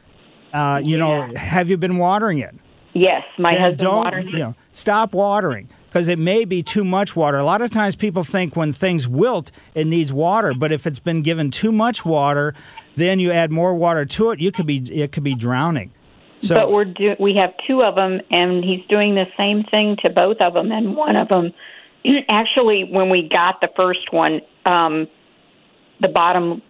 uh, 0.52 0.80
you 0.84 0.98
know, 0.98 1.32
have 1.37 1.68
you 1.68 1.76
been 1.76 1.96
watering 1.98 2.38
it? 2.38 2.54
yes, 2.94 3.22
my 3.38 3.52
then 3.52 3.61
husband 3.61 3.80
don't 3.80 3.96
waters 3.96 4.24
you 4.26 4.38
know 4.38 4.54
stop 4.72 5.12
watering 5.12 5.68
because 5.88 6.09
it 6.09 6.18
may 6.18 6.44
be 6.44 6.62
too 6.62 6.85
much 6.85 7.16
water. 7.16 7.38
A 7.38 7.44
lot 7.44 7.62
of 7.62 7.70
times 7.70 7.96
people 7.96 8.22
think 8.22 8.57
when 8.57 8.72
things 8.72 9.09
wilt 9.09 9.51
it 9.74 9.87
needs 9.87 10.12
water, 10.12 10.55
but 10.55 10.70
if 10.70 10.87
it's 10.87 10.98
been 10.98 11.22
given 11.22 11.51
too 11.51 11.72
much 11.72 12.05
water, 12.05 12.55
then 12.96 13.18
you 13.20 13.33
add 13.33 13.51
more 13.51 13.74
water 13.74 14.05
to 14.05 14.31
it, 14.31 14.40
you 14.40 14.53
could 14.53 14.66
be 14.66 14.79
it 14.79 15.12
could 15.12 15.24
be 15.24 15.35
drowning. 15.35 15.92
So 16.40 16.55
but 16.55 16.70
we're 16.70 16.85
do- 16.85 17.16
we 17.18 17.37
have 17.40 17.55
two 17.66 17.83
of 17.83 17.94
them, 17.94 18.20
and 18.31 18.64
he's 18.64 18.85
doing 18.88 19.14
the 19.14 19.27
same 19.37 19.64
thing 19.64 19.96
to 20.05 20.11
both 20.11 20.37
of 20.40 20.55
them. 20.55 20.70
And 20.70 20.94
one 20.94 21.16
of 21.16 21.29
them, 21.29 21.53
actually, 22.31 22.85
when 22.85 23.11
we 23.11 23.29
got 23.29 23.61
the 23.61 23.68
first 23.77 24.12
one, 24.12 24.40
um, 24.64 25.09
the 26.01 26.09
bottom 26.09 26.62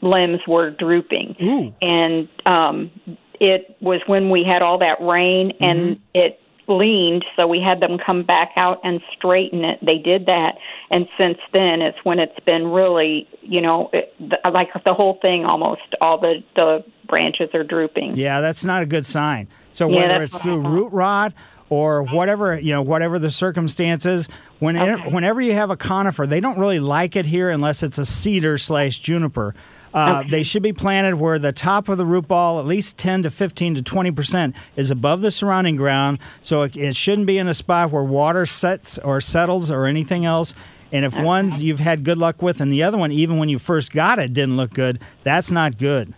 limbs 0.00 0.40
were 0.48 0.70
drooping, 0.70 1.36
Ooh. 1.42 1.74
and 1.82 2.28
um, 2.46 2.90
it 3.38 3.76
was 3.80 4.00
when 4.06 4.30
we 4.30 4.44
had 4.44 4.62
all 4.62 4.78
that 4.78 5.00
rain, 5.00 5.52
and 5.60 6.00
it 6.14 6.40
leaned, 6.76 7.24
so 7.36 7.46
we 7.46 7.60
had 7.60 7.80
them 7.80 7.98
come 8.04 8.22
back 8.22 8.50
out 8.56 8.80
and 8.84 9.00
straighten 9.16 9.64
it. 9.64 9.78
They 9.84 9.98
did 9.98 10.26
that, 10.26 10.56
and 10.90 11.06
since 11.18 11.38
then, 11.52 11.80
it's 11.82 11.98
when 12.04 12.18
it's 12.18 12.38
been 12.44 12.66
really, 12.68 13.28
you 13.42 13.60
know, 13.60 13.90
it, 13.92 14.14
the, 14.18 14.38
like 14.50 14.68
the 14.84 14.94
whole 14.94 15.18
thing 15.22 15.44
almost. 15.44 15.82
All 16.00 16.18
the 16.18 16.42
the 16.56 16.84
branches 17.06 17.50
are 17.54 17.64
drooping. 17.64 18.16
yeah, 18.16 18.40
that's 18.40 18.64
not 18.64 18.82
a 18.82 18.86
good 18.86 19.04
sign. 19.06 19.48
So 19.72 19.88
Yeah, 19.88 19.96
whether 19.96 20.22
it's 20.22 20.40
through 20.40 20.60
root 20.60 20.92
rot 20.92 21.32
or 21.68 22.02
whatever, 22.04 22.58
you 22.58 22.72
know, 22.72 22.82
whatever 22.82 23.18
the 23.18 23.30
circumstances, 23.30 24.28
whenever, 24.58 25.00
Okay. 25.00 25.10
whenever 25.10 25.40
you 25.40 25.52
have 25.54 25.70
a 25.70 25.76
conifer, 25.76 26.26
they 26.26 26.40
don't 26.40 26.58
really 26.58 26.80
like 26.80 27.16
it 27.16 27.26
here 27.26 27.48
unless 27.50 27.82
it's 27.82 27.98
a 27.98 28.04
cedar 28.04 28.58
slash 28.58 28.98
juniper. 28.98 29.54
Uh, 29.94 30.22
They 30.28 30.42
should 30.42 30.62
be 30.62 30.72
planted 30.72 31.16
where 31.16 31.38
the 31.38 31.52
top 31.52 31.88
of 31.88 31.98
the 31.98 32.06
root 32.06 32.26
ball, 32.28 32.58
at 32.58 32.66
least 32.66 32.96
10 32.98 33.24
to 33.24 33.30
15 33.30 33.74
to 33.76 33.82
20 33.82 34.10
percent, 34.10 34.56
is 34.76 34.90
above 34.90 35.20
the 35.20 35.30
surrounding 35.30 35.76
ground. 35.76 36.18
So 36.40 36.62
it, 36.62 36.76
it 36.76 36.96
shouldn't 36.96 37.26
be 37.26 37.38
in 37.38 37.48
a 37.48 37.54
spot 37.54 37.90
where 37.90 38.02
water 38.02 38.46
sets 38.46 38.98
or 38.98 39.20
settles 39.20 39.70
or 39.70 39.84
anything 39.86 40.24
else. 40.24 40.54
And 40.92 41.04
if 41.06 41.18
one's 41.18 41.62
you've 41.62 41.78
had 41.78 42.04
good 42.04 42.18
luck 42.18 42.42
with, 42.42 42.60
and 42.60 42.70
the 42.70 42.82
other 42.82 42.98
one, 42.98 43.12
even 43.12 43.38
when 43.38 43.48
you 43.48 43.58
first 43.58 43.92
got 43.92 44.18
it, 44.18 44.34
didn't 44.34 44.56
look 44.58 44.74
good, 44.74 45.00
that's 45.24 45.50
not 45.50 45.78
good. 45.78 46.12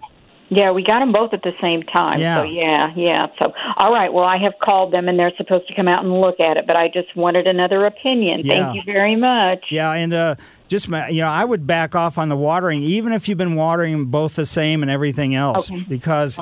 Yeah, 0.54 0.70
we 0.70 0.84
got 0.84 1.00
them 1.00 1.10
both 1.10 1.32
at 1.32 1.42
the 1.42 1.52
same 1.60 1.82
time. 1.82 2.20
Yeah. 2.20 2.38
So 2.38 2.44
yeah, 2.44 2.92
yeah. 2.94 3.26
So 3.42 3.52
all 3.76 3.92
right. 3.92 4.12
Well, 4.12 4.24
I 4.24 4.38
have 4.38 4.52
called 4.64 4.92
them, 4.92 5.08
and 5.08 5.18
they're 5.18 5.32
supposed 5.36 5.66
to 5.68 5.74
come 5.74 5.88
out 5.88 6.04
and 6.04 6.20
look 6.20 6.38
at 6.38 6.56
it. 6.56 6.66
But 6.66 6.76
I 6.76 6.88
just 6.88 7.14
wanted 7.16 7.46
another 7.48 7.86
opinion. 7.86 8.42
Yeah. 8.44 8.72
Thank 8.72 8.76
you 8.76 8.82
very 8.92 9.16
much. 9.16 9.64
Yeah, 9.70 9.90
and 9.92 10.14
uh, 10.14 10.36
just 10.68 10.86
you 10.88 11.20
know, 11.20 11.28
I 11.28 11.44
would 11.44 11.66
back 11.66 11.96
off 11.96 12.18
on 12.18 12.28
the 12.28 12.36
watering, 12.36 12.82
even 12.82 13.12
if 13.12 13.28
you've 13.28 13.38
been 13.38 13.56
watering 13.56 13.92
them 13.92 14.06
both 14.06 14.36
the 14.36 14.46
same 14.46 14.82
and 14.82 14.90
everything 14.90 15.34
else, 15.34 15.70
Okay. 15.70 15.84
because 15.88 16.38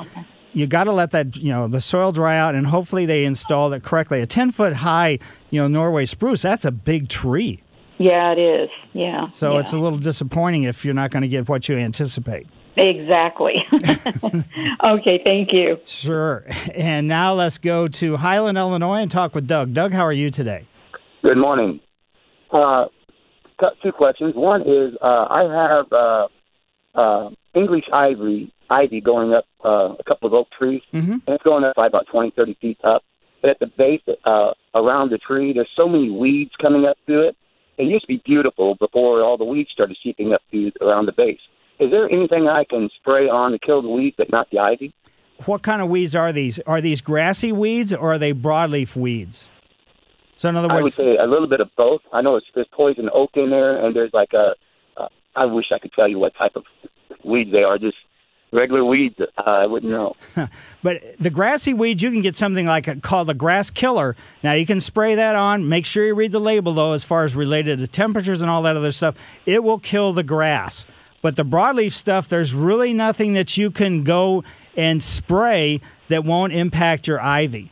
you 0.53 0.67
got 0.67 0.83
to 0.83 0.91
let 0.91 1.11
that 1.11 1.37
you 1.37 1.51
know 1.51 1.67
the 1.67 1.81
soil 1.81 2.11
dry 2.11 2.37
out, 2.37 2.53
and 2.53 2.67
hopefully 2.67 3.07
they 3.07 3.25
installed 3.25 3.73
it 3.73 3.81
correctly. 3.81 4.21
A 4.21 4.27
ten 4.27 4.51
foot 4.51 4.73
high, 4.73 5.17
you 5.49 5.59
know, 5.59 5.67
Norway 5.67 6.05
spruce, 6.05 6.43
that's 6.43 6.65
a 6.65 6.71
big 6.71 7.09
tree. 7.09 7.61
Yeah, 7.97 8.33
it 8.33 8.39
is. 8.39 8.69
Yeah. 8.93 9.29
So 9.29 9.53
yeah. 9.53 9.61
it's 9.61 9.71
a 9.71 9.77
little 9.77 9.99
disappointing 9.99 10.63
if 10.63 10.83
you're 10.83 10.93
not 10.93 11.09
going 11.11 11.21
to 11.21 11.27
get 11.27 11.47
what 11.47 11.69
you 11.69 11.77
anticipate. 11.77 12.47
Exactly. 12.77 13.55
okay. 14.85 15.21
Thank 15.25 15.49
you. 15.53 15.79
Sure. 15.85 16.45
And 16.73 17.07
now 17.07 17.33
let's 17.33 17.57
go 17.57 17.87
to 17.87 18.17
Highland, 18.17 18.57
Illinois, 18.57 19.01
and 19.01 19.11
talk 19.11 19.35
with 19.35 19.47
Doug. 19.47 19.73
Doug, 19.73 19.93
how 19.93 20.05
are 20.05 20.13
you 20.13 20.29
today? 20.29 20.65
Good 21.23 21.37
morning. 21.37 21.79
Uh, 22.51 22.85
two 23.81 23.91
questions. 23.91 24.35
One 24.35 24.61
is 24.61 24.93
uh, 25.01 25.27
I 25.29 25.43
have 25.43 25.91
uh, 25.91 26.27
uh, 26.99 27.29
English 27.55 27.85
ivy 27.93 28.51
ivy 28.69 29.01
going 29.01 29.33
up 29.33 29.45
uh, 29.63 29.93
a 29.99 30.03
couple 30.07 30.27
of 30.27 30.33
oak 30.33 30.47
trees, 30.57 30.81
Mhm. 30.93 31.11
and 31.13 31.21
it's 31.27 31.43
going 31.43 31.63
up 31.63 31.75
by 31.75 31.87
about 31.87 32.07
twenty, 32.07 32.31
thirty 32.31 32.55
feet 32.61 32.77
up. 32.83 33.03
But 33.41 33.51
at 33.51 33.59
the 33.59 33.67
base, 33.67 34.01
uh, 34.25 34.51
around 34.73 35.11
the 35.11 35.17
tree, 35.17 35.53
there's 35.53 35.69
so 35.75 35.87
many 35.87 36.09
weeds 36.09 36.51
coming 36.61 36.85
up 36.85 36.97
through 37.05 37.27
it. 37.29 37.35
It 37.77 37.83
used 37.85 38.03
to 38.03 38.07
be 38.07 38.21
beautiful 38.25 38.75
before 38.75 39.21
all 39.21 39.37
the 39.37 39.43
weeds 39.45 39.69
started 39.71 39.97
seeping 40.03 40.33
up 40.33 40.41
through 40.49 40.71
around 40.81 41.07
the 41.07 41.11
base. 41.11 41.39
Is 41.83 41.91
there 41.91 42.09
anything 42.09 42.47
I 42.47 42.63
can 42.63 42.89
spray 42.99 43.27
on 43.27 43.51
to 43.51 43.59
kill 43.59 43.81
the 43.81 43.89
weeds, 43.89 44.15
but 44.17 44.31
not 44.31 44.49
the 44.51 44.59
ivy? 44.59 44.93
What 45.45 45.63
kind 45.63 45.81
of 45.81 45.89
weeds 45.89 46.15
are 46.15 46.31
these? 46.31 46.59
Are 46.59 46.79
these 46.79 47.01
grassy 47.01 47.51
weeds 47.51 47.93
or 47.93 48.13
are 48.13 48.17
they 48.17 48.33
broadleaf 48.33 48.95
weeds? 48.95 49.49
So 50.37 50.49
in 50.49 50.55
other 50.55 50.71
I 50.71 50.81
would 50.81 50.93
say 50.93 51.17
a 51.17 51.25
little 51.25 51.47
bit 51.47 51.59
of 51.59 51.69
both. 51.75 52.01
I 52.13 52.21
know 52.21 52.37
it's, 52.37 52.45
there's 52.55 52.67
poison 52.71 53.09
oak 53.13 53.31
in 53.35 53.49
there, 53.49 53.85
and 53.85 53.95
there's 53.95 54.13
like 54.13 54.33
a. 54.33 54.53
Uh, 54.95 55.07
I 55.35 55.45
wish 55.45 55.65
I 55.73 55.79
could 55.79 55.91
tell 55.93 56.07
you 56.07 56.19
what 56.19 56.33
type 56.35 56.55
of 56.55 56.63
weeds 57.23 57.51
they 57.51 57.63
are. 57.63 57.77
Just 57.77 57.97
regular 58.53 58.85
weeds. 58.85 59.15
Uh, 59.19 59.41
I 59.45 59.65
wouldn't 59.65 59.91
know. 59.91 60.15
But 60.81 61.01
the 61.19 61.29
grassy 61.29 61.73
weeds, 61.73 62.03
you 62.03 62.11
can 62.11 62.21
get 62.21 62.35
something 62.35 62.65
like 62.65 62.87
a, 62.87 62.97
called 62.97 63.29
a 63.29 63.33
grass 63.33 63.69
killer. 63.69 64.15
Now 64.43 64.51
you 64.51 64.65
can 64.65 64.81
spray 64.81 65.15
that 65.15 65.35
on. 65.35 65.67
Make 65.67 65.85
sure 65.85 66.05
you 66.05 66.13
read 66.13 66.31
the 66.31 66.41
label 66.41 66.73
though, 66.73 66.93
as 66.93 67.03
far 67.03 67.23
as 67.23 67.35
related 67.35 67.79
to 67.79 67.87
temperatures 67.87 68.41
and 68.41 68.51
all 68.51 68.61
that 68.63 68.75
other 68.75 68.91
stuff. 68.91 69.15
It 69.45 69.63
will 69.63 69.79
kill 69.79 70.13
the 70.13 70.23
grass. 70.23 70.85
But 71.23 71.37
the 71.37 71.45
broadleaf 71.45 71.93
stuff, 71.93 72.27
there's 72.27 72.53
really 72.53 72.93
nothing 72.93 73.33
that 73.33 73.55
you 73.55 73.71
can 73.71 74.03
go 74.03 74.43
and 74.75 75.01
spray 75.01 75.79
that 76.09 76.25
won't 76.25 76.51
impact 76.51 77.07
your 77.07 77.19
ivy. 77.21 77.71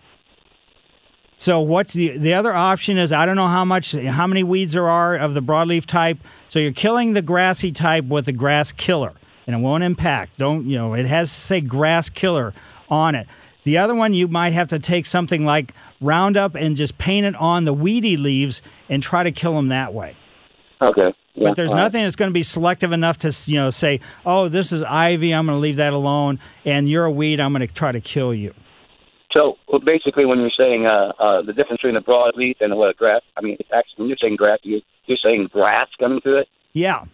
So 1.35 1.59
what's 1.59 1.93
the 1.93 2.17
the 2.17 2.33
other 2.33 2.53
option 2.53 2.97
is 2.97 3.11
I 3.11 3.25
don't 3.25 3.35
know 3.35 3.47
how 3.47 3.65
much 3.65 3.91
how 3.91 4.25
many 4.25 4.41
weeds 4.43 4.73
there 4.73 4.87
are 4.87 5.15
of 5.15 5.33
the 5.33 5.41
broadleaf 5.41 5.85
type. 5.85 6.19
So 6.47 6.59
you're 6.59 6.71
killing 6.71 7.11
the 7.11 7.21
grassy 7.21 7.71
type 7.71 8.05
with 8.05 8.25
the 8.25 8.31
grass 8.31 8.71
killer, 8.71 9.13
and 9.45 9.55
it 9.55 9.59
won't 9.59 9.83
impact. 9.83 10.37
Don't 10.37 10.65
you 10.65 10.77
know? 10.77 10.93
It 10.93 11.07
has 11.07 11.33
to 11.33 11.41
say 11.41 11.59
grass 11.59 12.09
killer 12.09 12.53
on 12.89 13.15
it. 13.15 13.27
The 13.65 13.77
other 13.77 13.93
one 13.93 14.13
you 14.13 14.29
might 14.29 14.53
have 14.53 14.69
to 14.69 14.79
take 14.79 15.05
something 15.05 15.43
like 15.43 15.73
Roundup 15.99 16.55
and 16.55 16.77
just 16.77 16.97
paint 16.97 17.25
it 17.25 17.35
on 17.35 17.65
the 17.65 17.73
weedy 17.73 18.15
leaves 18.15 18.61
and 18.87 19.03
try 19.03 19.23
to 19.23 19.31
kill 19.31 19.55
them 19.55 19.67
that 19.67 19.93
way. 19.93 20.15
Okay. 20.81 21.13
Yeah, 21.33 21.49
But 21.49 21.55
there's 21.55 21.71
right. 21.71 21.83
nothing 21.83 22.03
that's 22.03 22.15
going 22.15 22.29
to 22.29 22.33
be 22.33 22.43
selective 22.43 22.91
enough 22.91 23.17
to 23.19 23.33
you 23.47 23.55
know 23.57 23.69
say, 23.69 23.99
oh, 24.25 24.49
this 24.49 24.71
is 24.71 24.83
ivy. 24.83 25.33
I'm 25.33 25.45
going 25.45 25.55
to 25.55 25.61
leave 25.61 25.77
that 25.77 25.93
alone, 25.93 26.39
and 26.65 26.89
you're 26.89 27.05
a 27.05 27.11
weed. 27.11 27.39
I'm 27.39 27.53
going 27.53 27.65
to 27.65 27.73
try 27.73 27.91
to 27.91 28.01
kill 28.01 28.33
you. 28.33 28.53
So 29.35 29.57
well, 29.67 29.79
basically, 29.79 30.25
when 30.25 30.39
you're 30.39 30.51
saying 30.57 30.87
uh, 30.87 31.13
uh, 31.19 31.41
the 31.41 31.53
difference 31.53 31.81
between 31.81 31.95
a 31.95 32.01
broadleaf 32.01 32.55
and 32.59 32.75
what 32.75 32.89
a 32.89 32.93
grass, 32.93 33.21
I 33.37 33.41
mean, 33.41 33.57
actually 33.73 33.95
when 33.97 34.07
you're 34.09 34.17
saying 34.21 34.35
grass, 34.35 34.59
you, 34.63 34.81
you're 35.05 35.17
saying 35.23 35.47
grass 35.51 35.87
coming 35.99 36.19
through 36.21 36.39
it. 36.39 36.47
Yeah. 36.73 37.05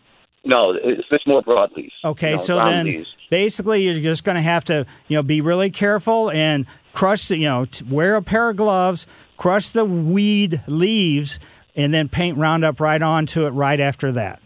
No, 0.44 0.74
it's 0.82 1.08
just 1.10 1.28
more 1.28 1.44
broadleaf. 1.44 1.90
Okay, 2.06 2.32
you 2.32 2.36
know, 2.38 2.42
so 2.42 2.56
then 2.58 2.86
leaves. 2.86 3.14
basically 3.30 3.84
you're 3.84 3.94
just 3.96 4.24
going 4.24 4.36
to 4.36 4.42
have 4.42 4.64
to, 4.66 4.86
you 5.10 5.18
know, 5.18 5.24
be 5.24 5.42
really 5.42 5.70
careful 5.70 6.32
and 6.32 6.66
crush 6.94 7.28
the, 7.28 7.38
you 7.38 7.50
know, 7.50 7.66
t- 7.66 7.84
wear 7.90 8.16
a 8.16 8.22
pair 8.22 8.50
of 8.50 8.56
gloves, 8.56 9.06
crush 9.36 9.70
the 9.70 9.84
weed 9.84 10.62
leaves, 10.68 11.40
and 11.78 11.94
then 11.94 12.10
paint 12.10 12.38
Roundup 12.38 12.82
right 12.82 13.02
onto 13.02 13.46
it 13.46 13.52
right 13.52 13.80
after 13.80 14.12
that. 14.14 14.42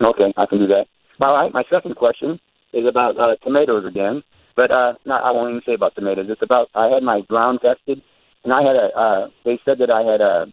Okay, 0.00 0.32
I 0.36 0.46
can 0.46 0.58
do 0.58 0.66
that. 0.68 0.86
All 1.20 1.34
right, 1.36 1.52
my 1.52 1.64
second 1.70 1.96
question 1.96 2.38
is 2.72 2.86
about 2.86 3.18
uh, 3.18 3.36
tomatoes 3.42 3.84
again, 3.86 4.22
but 4.54 4.70
uh, 4.70 4.94
not, 5.04 5.22
I 5.24 5.32
won't 5.32 5.50
even 5.50 5.62
say 5.66 5.74
about 5.74 5.94
tomatoes. 5.94 6.26
It's 6.28 6.42
about 6.42 6.68
I 6.74 6.86
had 6.88 7.02
my 7.02 7.22
ground 7.22 7.60
tested, 7.62 8.00
and 8.44 8.52
I 8.52 8.62
had 8.62 8.76
a. 8.76 8.98
Uh, 8.98 9.28
they 9.44 9.58
said 9.64 9.78
that 9.78 9.90
I 9.90 10.02
had 10.02 10.20
a. 10.20 10.46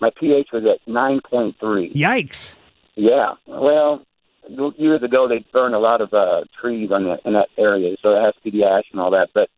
My 0.00 0.10
pH 0.18 0.48
was 0.52 0.64
at 0.64 0.86
nine 0.90 1.20
point 1.28 1.56
three. 1.60 1.92
Yikes! 1.94 2.56
Yeah. 2.96 3.34
Well, 3.46 4.02
years 4.76 5.02
ago 5.02 5.28
they 5.28 5.44
burned 5.52 5.74
a 5.74 5.78
lot 5.78 6.00
of 6.00 6.12
uh, 6.12 6.42
trees 6.60 6.90
on 6.90 7.04
the, 7.04 7.18
in 7.24 7.34
that 7.34 7.48
area, 7.56 7.96
so 8.02 8.10
it 8.16 8.22
has 8.24 8.34
to 8.34 8.50
be 8.50 8.58
the 8.58 8.66
ash 8.66 8.84
and 8.92 9.00
all 9.00 9.10
that. 9.12 9.28
But 9.32 9.48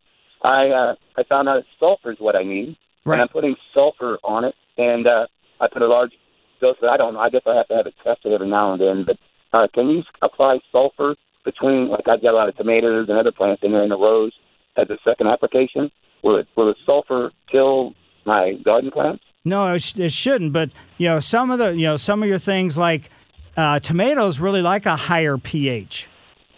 I 0.42 0.68
uh, 0.68 0.94
I 1.16 1.22
found 1.24 1.48
out 1.48 1.62
sulfur 1.80 2.12
is 2.12 2.18
what 2.20 2.36
I 2.36 2.42
need, 2.42 2.76
Right. 3.04 3.14
and 3.14 3.22
I'm 3.22 3.28
putting 3.28 3.56
sulfur 3.72 4.18
on 4.22 4.44
it, 4.44 4.54
and 4.76 5.06
uh, 5.06 5.26
I 5.62 5.68
put 5.72 5.80
a 5.80 5.86
large 5.86 6.12
dose. 6.60 6.76
Of, 6.82 6.88
I 6.88 6.96
don't 6.96 7.14
know. 7.14 7.20
I 7.20 7.30
guess 7.30 7.42
I 7.46 7.56
have 7.56 7.68
to 7.68 7.76
have 7.76 7.86
it 7.86 7.94
tested 8.04 8.32
every 8.32 8.48
now 8.48 8.72
and 8.72 8.80
then. 8.80 9.04
But 9.06 9.16
uh, 9.56 9.68
can 9.72 9.88
you 9.88 10.02
apply 10.20 10.58
sulfur 10.70 11.14
between 11.44 11.88
like 11.88 12.08
I've 12.08 12.22
got 12.22 12.34
a 12.34 12.36
lot 12.36 12.48
of 12.48 12.56
tomatoes 12.56 13.06
and 13.08 13.16
other 13.16 13.32
plants 13.32 13.62
in 13.62 13.72
there 13.72 13.82
in 13.82 13.88
the 13.88 13.98
rows 13.98 14.32
as 14.76 14.90
a 14.90 14.98
second 15.04 15.28
application? 15.28 15.90
Will 16.22 16.36
it 16.36 16.48
will 16.56 16.66
the 16.66 16.74
sulfur 16.84 17.30
kill 17.50 17.94
my 18.26 18.54
garden 18.64 18.90
plants? 18.90 19.22
No, 19.44 19.74
it, 19.74 19.80
sh- 19.80 19.98
it 19.98 20.12
shouldn't. 20.12 20.52
But 20.52 20.70
you 20.98 21.08
know, 21.08 21.20
some 21.20 21.50
of 21.50 21.58
the, 21.58 21.70
you 21.70 21.86
know, 21.86 21.96
some 21.96 22.22
of 22.22 22.28
your 22.28 22.38
things 22.38 22.76
like 22.76 23.10
uh, 23.56 23.78
tomatoes 23.80 24.40
really 24.40 24.62
like 24.62 24.86
a 24.86 24.96
higher 24.96 25.38
pH. 25.38 26.08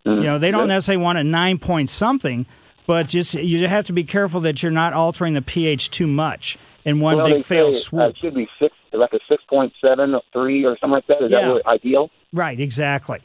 You 0.06 0.20
know, 0.20 0.38
they 0.38 0.50
don't 0.50 0.68
necessarily 0.68 1.02
want 1.02 1.16
a 1.16 1.24
nine 1.24 1.58
point 1.58 1.88
something, 1.88 2.44
but 2.86 3.08
just 3.08 3.32
you 3.32 3.66
have 3.66 3.86
to 3.86 3.94
be 3.94 4.04
careful 4.04 4.38
that 4.42 4.62
you're 4.62 4.70
not 4.70 4.92
altering 4.92 5.32
the 5.32 5.40
pH 5.40 5.90
too 5.90 6.06
much 6.06 6.58
in 6.84 7.00
one 7.00 7.16
well, 7.16 7.26
big 7.26 7.42
fail 7.42 7.72
swoop. 7.72 8.02
Uh, 8.02 8.08
it 8.08 8.18
should 8.18 8.34
be 8.34 8.46
six, 8.58 8.74
like 8.98 9.12
a 9.12 9.20
six 9.28 9.42
point 9.48 9.72
seven 9.80 10.14
or 10.14 10.22
three 10.32 10.64
or 10.64 10.76
something 10.80 10.90
like 10.94 11.06
that. 11.08 11.22
Is 11.22 11.32
Yeah. 11.32 11.40
that 11.40 11.46
really 11.46 11.64
ideal? 11.66 12.10
Right, 12.32 12.58
exactly. 12.58 13.18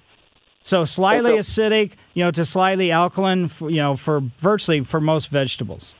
So 0.61 0.83
slightly 0.85 1.31
Okay. 1.31 1.39
acidic, 1.39 1.93
you 2.13 2.23
know, 2.23 2.31
to 2.31 2.43
slightly 2.45 2.91
alkaline, 2.91 3.47
for, 3.47 3.69
you 3.69 3.77
know, 3.77 3.95
for 3.95 4.21
virtually 4.37 4.81
for 4.81 4.99
most 4.99 5.27
vegetables. 5.27 5.93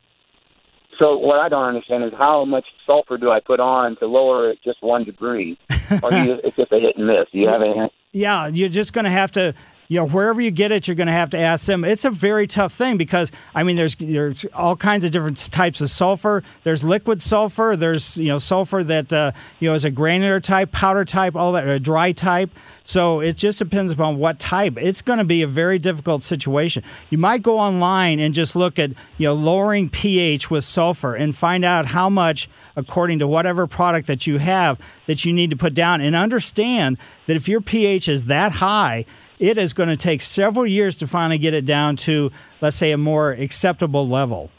So 0.98 1.16
what 1.16 1.40
I 1.40 1.48
don't 1.48 1.64
understand 1.64 2.04
is 2.04 2.12
how 2.18 2.44
much 2.44 2.66
sulfur 2.86 3.16
do 3.16 3.30
I 3.30 3.40
put 3.40 3.58
on 3.58 3.96
to 3.96 4.06
lower 4.06 4.50
it 4.50 4.58
just 4.62 4.82
one 4.82 5.04
degree, 5.04 5.58
or 6.02 6.12
you, 6.12 6.38
it's 6.44 6.56
just 6.56 6.70
a 6.72 6.78
hit 6.78 6.96
and 6.98 7.06
miss? 7.06 7.26
Do 7.32 7.38
you 7.38 7.48
have 7.48 7.62
any? 7.62 7.90
Yeah, 8.12 8.48
you're 8.48 8.68
just 8.68 8.92
going 8.92 9.06
to 9.06 9.10
have 9.10 9.32
to, 9.32 9.54
you 9.90 9.96
know, 9.96 10.06
wherever 10.06 10.40
you 10.40 10.52
get 10.52 10.70
it, 10.70 10.86
you're 10.86 10.94
going 10.94 11.08
to 11.08 11.12
have 11.12 11.30
to 11.30 11.38
ask 11.38 11.66
them. 11.66 11.84
It's 11.84 12.04
a 12.04 12.12
very 12.12 12.46
tough 12.46 12.72
thing 12.72 12.96
because 12.96 13.32
I 13.56 13.64
mean, 13.64 13.74
there's 13.74 13.96
there's 13.96 14.44
all 14.54 14.76
kinds 14.76 15.04
of 15.04 15.10
different 15.10 15.36
types 15.50 15.80
of 15.80 15.90
sulfur. 15.90 16.44
There's 16.62 16.84
liquid 16.84 17.20
sulfur. 17.20 17.74
There's 17.74 18.16
you 18.16 18.28
know 18.28 18.38
sulfur 18.38 18.84
that 18.84 19.12
uh, 19.12 19.32
you 19.58 19.68
know 19.68 19.74
is 19.74 19.84
a 19.84 19.90
granular 19.90 20.38
type, 20.38 20.70
powder 20.70 21.04
type, 21.04 21.34
all 21.34 21.50
that, 21.52 21.66
a 21.66 21.80
dry 21.80 22.12
type. 22.12 22.50
So 22.84 23.18
it 23.18 23.36
just 23.36 23.58
depends 23.58 23.90
upon 23.90 24.18
what 24.18 24.38
type. 24.38 24.78
It's 24.78 25.02
going 25.02 25.18
to 25.18 25.24
be 25.24 25.42
a 25.42 25.48
very 25.48 25.80
difficult 25.80 26.22
situation. 26.22 26.84
You 27.10 27.18
might 27.18 27.42
go 27.42 27.58
online 27.58 28.20
and 28.20 28.32
just 28.32 28.54
look 28.54 28.78
at 28.78 28.90
you 29.18 29.26
know 29.26 29.34
lowering 29.34 29.90
pH 29.90 30.52
with 30.52 30.62
sulfur 30.62 31.16
and 31.16 31.34
find 31.34 31.64
out 31.64 31.86
how 31.86 32.08
much 32.08 32.48
according 32.76 33.18
to 33.18 33.26
whatever 33.26 33.66
product 33.66 34.06
that 34.06 34.24
you 34.24 34.38
have 34.38 34.80
that 35.06 35.24
you 35.24 35.32
need 35.32 35.50
to 35.50 35.56
put 35.56 35.74
down 35.74 36.00
and 36.00 36.14
understand 36.14 36.96
that 37.26 37.34
if 37.34 37.48
your 37.48 37.60
pH 37.60 38.08
is 38.08 38.26
that 38.26 38.52
high, 38.52 39.04
it 39.40 39.58
is 39.58 39.72
going 39.72 39.88
to 39.88 39.96
take 39.96 40.22
several 40.22 40.66
years 40.66 40.96
to 40.96 41.06
finally 41.06 41.38
get 41.38 41.54
it 41.54 41.64
down 41.64 41.96
to, 41.96 42.30
let's 42.60 42.76
say, 42.76 42.92
a 42.92 42.98
more 42.98 43.32
acceptable 43.32 44.06
level. 44.06 44.50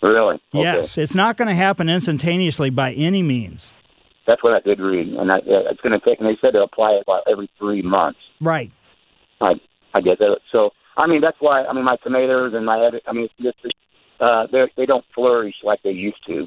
Really? 0.00 0.36
Okay. 0.54 0.62
Yes, 0.62 0.96
it's 0.96 1.14
not 1.14 1.36
going 1.36 1.48
to 1.48 1.54
happen 1.54 1.88
instantaneously 1.88 2.70
by 2.70 2.92
any 2.92 3.22
means. 3.22 3.72
That's 4.26 4.42
what 4.42 4.54
I 4.54 4.60
did 4.60 4.78
read, 4.80 5.08
and 5.08 5.30
I, 5.30 5.38
it's 5.44 5.80
going 5.80 5.92
to 5.92 6.00
take. 6.00 6.20
And 6.20 6.28
they 6.28 6.38
said 6.40 6.52
to 6.52 6.62
apply 6.62 6.92
it 6.92 7.02
about 7.02 7.24
every 7.30 7.50
three 7.58 7.82
months. 7.82 8.18
Right. 8.40 8.70
I 9.40 9.54
I 9.94 10.00
get 10.00 10.18
that. 10.18 10.38
So 10.50 10.70
I 10.96 11.06
mean 11.06 11.20
that's 11.20 11.36
why 11.40 11.64
I 11.64 11.72
mean 11.72 11.84
my 11.84 11.96
tomatoes 12.02 12.52
and 12.54 12.64
my 12.64 12.90
I 13.06 13.12
mean 13.12 13.24
it's 13.24 13.34
just 13.42 13.74
uh 14.20 14.46
they 14.50 14.70
they 14.76 14.86
don't 14.86 15.04
flourish 15.14 15.54
like 15.64 15.82
they 15.82 15.90
used 15.90 16.24
to. 16.28 16.46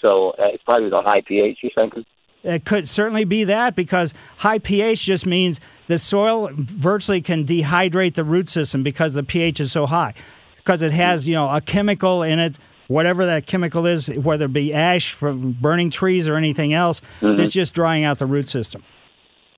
So 0.00 0.30
uh, 0.30 0.48
it's 0.54 0.62
probably 0.64 0.88
the 0.88 1.02
high 1.02 1.20
pH. 1.26 1.58
You 1.62 1.70
think? 1.74 1.94
It 2.42 2.64
could 2.64 2.88
certainly 2.88 3.24
be 3.24 3.44
that 3.44 3.76
because 3.76 4.14
high 4.38 4.58
pH 4.58 5.04
just 5.04 5.26
means 5.26 5.60
the 5.90 5.98
soil 5.98 6.48
virtually 6.54 7.20
can 7.20 7.44
dehydrate 7.44 8.14
the 8.14 8.22
root 8.22 8.48
system 8.48 8.84
because 8.84 9.12
the 9.14 9.24
pH 9.24 9.58
is 9.58 9.72
so 9.72 9.86
high. 9.86 10.14
Because 10.56 10.82
it 10.82 10.92
has, 10.92 11.26
you 11.26 11.34
know, 11.34 11.48
a 11.50 11.60
chemical 11.60 12.22
in 12.22 12.38
it, 12.38 12.60
whatever 12.86 13.26
that 13.26 13.46
chemical 13.46 13.86
is, 13.86 14.06
whether 14.08 14.44
it 14.44 14.52
be 14.52 14.72
ash 14.72 15.12
from 15.12 15.50
burning 15.52 15.90
trees 15.90 16.28
or 16.28 16.36
anything 16.36 16.72
else, 16.72 17.00
Mhm. 17.20 17.40
it's 17.40 17.52
just 17.52 17.74
drying 17.74 18.04
out 18.04 18.20
the 18.20 18.26
root 18.26 18.48
system. 18.48 18.84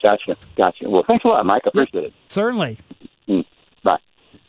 Gotcha, 0.02 0.36
gotcha. 0.56 0.88
Well, 0.88 1.04
thanks 1.06 1.22
a 1.24 1.28
lot, 1.28 1.44
Mike. 1.44 1.62
I 1.66 1.68
appreciate 1.68 2.04
it. 2.04 2.12
Certainly. 2.26 2.78
Mm, 3.28 3.44
Bye. 3.84 3.98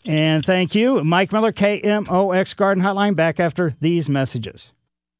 And 0.06 0.46
thank 0.46 0.74
you. 0.76 1.04
Mike 1.04 1.34
Miller, 1.34 1.52
KMOX 1.52 2.56
Garden 2.56 2.82
Hotline, 2.84 3.16
back 3.16 3.42
after 3.42 3.76
these 3.82 4.10
messages. 4.10 4.72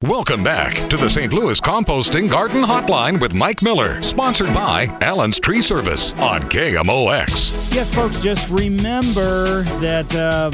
Welcome 0.04 0.44
back 0.44 0.90
to 0.90 0.98
the 0.98 1.08
St. 1.08 1.32
Louis 1.32 1.62
Composting 1.62 2.30
Garden 2.30 2.62
Hotline 2.62 3.22
with 3.22 3.34
Mike 3.34 3.62
Miller, 3.62 4.02
sponsored 4.02 4.54
by 4.54 4.88
Allen's 5.00 5.40
Tree 5.40 5.62
Service 5.62 6.12
on 6.16 6.42
KMOX. 6.42 7.74
Yes, 7.74 7.90
folks, 7.96 8.22
just 8.22 8.50
remember 8.50 9.64
that 9.80 10.14
uh, 10.14 10.52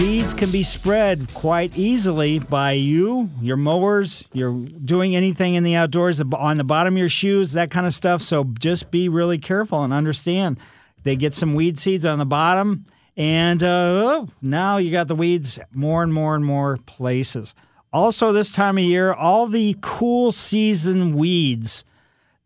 weeds 0.00 0.34
can 0.34 0.50
be 0.50 0.64
spread 0.64 1.32
quite 1.32 1.78
easily 1.78 2.40
by 2.40 2.72
you, 2.72 3.30
your 3.40 3.56
mowers, 3.56 4.24
you're 4.32 4.66
doing 4.84 5.14
anything 5.14 5.54
in 5.54 5.62
the 5.62 5.76
outdoors 5.76 6.20
on 6.20 6.56
the 6.56 6.64
bottom 6.64 6.94
of 6.94 6.98
your 6.98 7.08
shoes, 7.08 7.52
that 7.52 7.70
kind 7.70 7.86
of 7.86 7.94
stuff. 7.94 8.20
So 8.20 8.42
just 8.58 8.90
be 8.90 9.08
really 9.08 9.38
careful 9.38 9.84
and 9.84 9.92
understand. 9.92 10.58
They 11.04 11.14
get 11.14 11.34
some 11.34 11.54
weed 11.54 11.78
seeds 11.78 12.04
on 12.04 12.18
the 12.18 12.26
bottom, 12.26 12.86
and 13.16 13.62
uh, 13.62 13.66
oh, 13.68 14.28
now 14.42 14.78
you 14.78 14.90
got 14.90 15.06
the 15.06 15.14
weeds 15.14 15.60
more 15.72 16.02
and 16.02 16.12
more 16.12 16.34
and 16.34 16.44
more 16.44 16.78
places. 16.78 17.54
Also, 17.92 18.32
this 18.32 18.50
time 18.52 18.78
of 18.78 18.84
year, 18.84 19.12
all 19.12 19.46
the 19.46 19.76
cool 19.80 20.32
season 20.32 21.14
weeds 21.14 21.84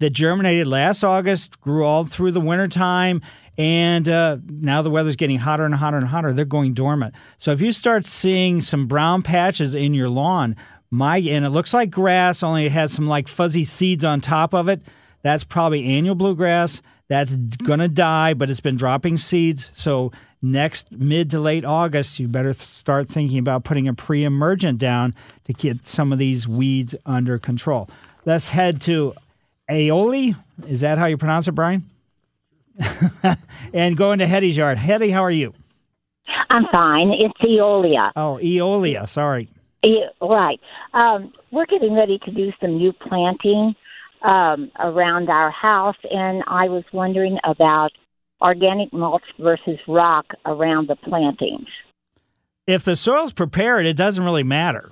that 0.00 0.10
germinated 0.10 0.66
last 0.66 1.04
August, 1.04 1.60
grew 1.60 1.84
all 1.84 2.04
through 2.04 2.32
the 2.32 2.40
wintertime, 2.40 3.22
And 3.58 4.08
uh, 4.08 4.38
now 4.46 4.82
the 4.82 4.90
weather's 4.90 5.16
getting 5.16 5.38
hotter 5.38 5.64
and 5.64 5.74
hotter 5.74 5.96
and 5.96 6.06
hotter. 6.06 6.32
They're 6.32 6.44
going 6.44 6.74
dormant. 6.74 7.14
So 7.38 7.52
if 7.52 7.60
you 7.60 7.72
start 7.72 8.04
seeing 8.06 8.60
some 8.60 8.86
brown 8.86 9.22
patches 9.22 9.74
in 9.74 9.94
your 9.94 10.08
lawn, 10.08 10.56
my 10.90 11.18
and 11.18 11.44
it 11.44 11.50
looks 11.50 11.72
like 11.72 11.90
grass, 11.90 12.42
only 12.42 12.66
it 12.66 12.72
has 12.72 12.92
some 12.92 13.06
like 13.06 13.28
fuzzy 13.28 13.64
seeds 13.64 14.04
on 14.04 14.20
top 14.20 14.54
of 14.54 14.68
it. 14.68 14.82
That's 15.22 15.42
probably 15.42 15.84
annual 15.84 16.14
bluegrass. 16.14 16.82
That's 17.08 17.36
gonna 17.36 17.88
die, 17.88 18.34
but 18.34 18.50
it's 18.50 18.60
been 18.60 18.76
dropping 18.76 19.16
seeds. 19.16 19.70
So 19.74 20.12
next 20.46 20.92
mid 20.92 21.30
to 21.32 21.40
late 21.40 21.64
August, 21.64 22.18
you 22.18 22.28
better 22.28 22.52
start 22.52 23.08
thinking 23.08 23.38
about 23.38 23.64
putting 23.64 23.88
a 23.88 23.94
pre-emergent 23.94 24.78
down 24.78 25.14
to 25.44 25.52
get 25.52 25.86
some 25.86 26.12
of 26.12 26.18
these 26.18 26.48
weeds 26.48 26.94
under 27.04 27.38
control. 27.38 27.88
Let's 28.24 28.50
head 28.50 28.80
to 28.82 29.14
Aioli. 29.70 30.36
Is 30.66 30.80
that 30.80 30.98
how 30.98 31.06
you 31.06 31.16
pronounce 31.16 31.48
it, 31.48 31.52
Brian? 31.52 31.84
and 33.74 33.96
go 33.96 34.12
into 34.12 34.26
Hetty's 34.26 34.56
yard. 34.56 34.78
Hetty, 34.78 35.10
how 35.10 35.22
are 35.22 35.30
you? 35.30 35.54
I'm 36.50 36.66
fine. 36.72 37.10
It's 37.12 37.38
Eolia. 37.40 38.12
Oh, 38.16 38.38
Eolia. 38.42 39.08
Sorry. 39.08 39.48
E- 39.84 40.04
right. 40.20 40.60
Um, 40.94 41.32
we're 41.50 41.66
getting 41.66 41.94
ready 41.94 42.18
to 42.24 42.30
do 42.30 42.52
some 42.60 42.76
new 42.76 42.92
planting 42.92 43.74
um, 44.22 44.70
around 44.78 45.28
our 45.28 45.50
house, 45.50 45.96
and 46.10 46.42
I 46.46 46.68
was 46.68 46.84
wondering 46.92 47.38
about 47.44 47.92
organic 48.40 48.92
mulch 48.92 49.24
versus 49.38 49.78
rock 49.88 50.26
around 50.44 50.88
the 50.88 50.96
plantings. 50.96 51.68
If 52.66 52.84
the 52.84 52.96
soil's 52.96 53.32
prepared, 53.32 53.86
it 53.86 53.96
doesn't 53.96 54.24
really 54.24 54.42
matter. 54.42 54.90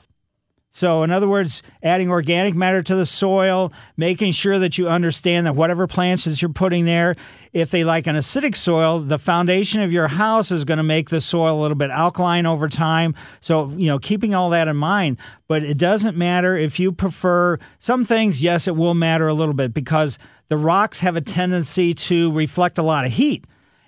So, 0.76 1.04
in 1.04 1.12
other 1.12 1.28
words, 1.28 1.62
adding 1.84 2.10
organic 2.10 2.56
matter 2.56 2.82
to 2.82 2.96
the 2.96 3.06
soil, 3.06 3.72
making 3.96 4.32
sure 4.32 4.58
that 4.58 4.76
you 4.76 4.88
understand 4.88 5.46
that 5.46 5.54
whatever 5.54 5.86
plants 5.86 6.24
that 6.24 6.42
you're 6.42 6.52
putting 6.52 6.84
there, 6.84 7.14
if 7.52 7.70
they 7.70 7.84
like 7.84 8.08
an 8.08 8.16
acidic 8.16 8.56
soil, 8.56 8.98
the 8.98 9.20
foundation 9.20 9.82
of 9.82 9.92
your 9.92 10.08
house 10.08 10.50
is 10.50 10.64
going 10.64 10.78
to 10.78 10.82
make 10.82 11.10
the 11.10 11.20
soil 11.20 11.60
a 11.60 11.62
little 11.62 11.76
bit 11.76 11.90
alkaline 11.90 12.44
over 12.44 12.68
time. 12.68 13.14
So, 13.40 13.70
you 13.70 13.86
know, 13.86 14.00
keeping 14.00 14.34
all 14.34 14.50
that 14.50 14.66
in 14.66 14.76
mind. 14.76 15.18
But 15.46 15.62
it 15.62 15.78
doesn't 15.78 16.16
matter 16.16 16.56
if 16.56 16.80
you 16.80 16.90
prefer 16.90 17.60
some 17.78 18.04
things, 18.04 18.42
yes, 18.42 18.66
it 18.66 18.74
will 18.74 18.94
matter 18.94 19.28
a 19.28 19.34
little 19.34 19.54
bit 19.54 19.72
because 19.72 20.18
the 20.48 20.56
rocks 20.56 20.98
have 20.98 21.14
a 21.14 21.20
tendency 21.20 21.94
to 21.94 22.32
reflect 22.32 22.78
a 22.78 22.82
lot 22.82 23.04
of 23.04 23.12
heat. 23.12 23.44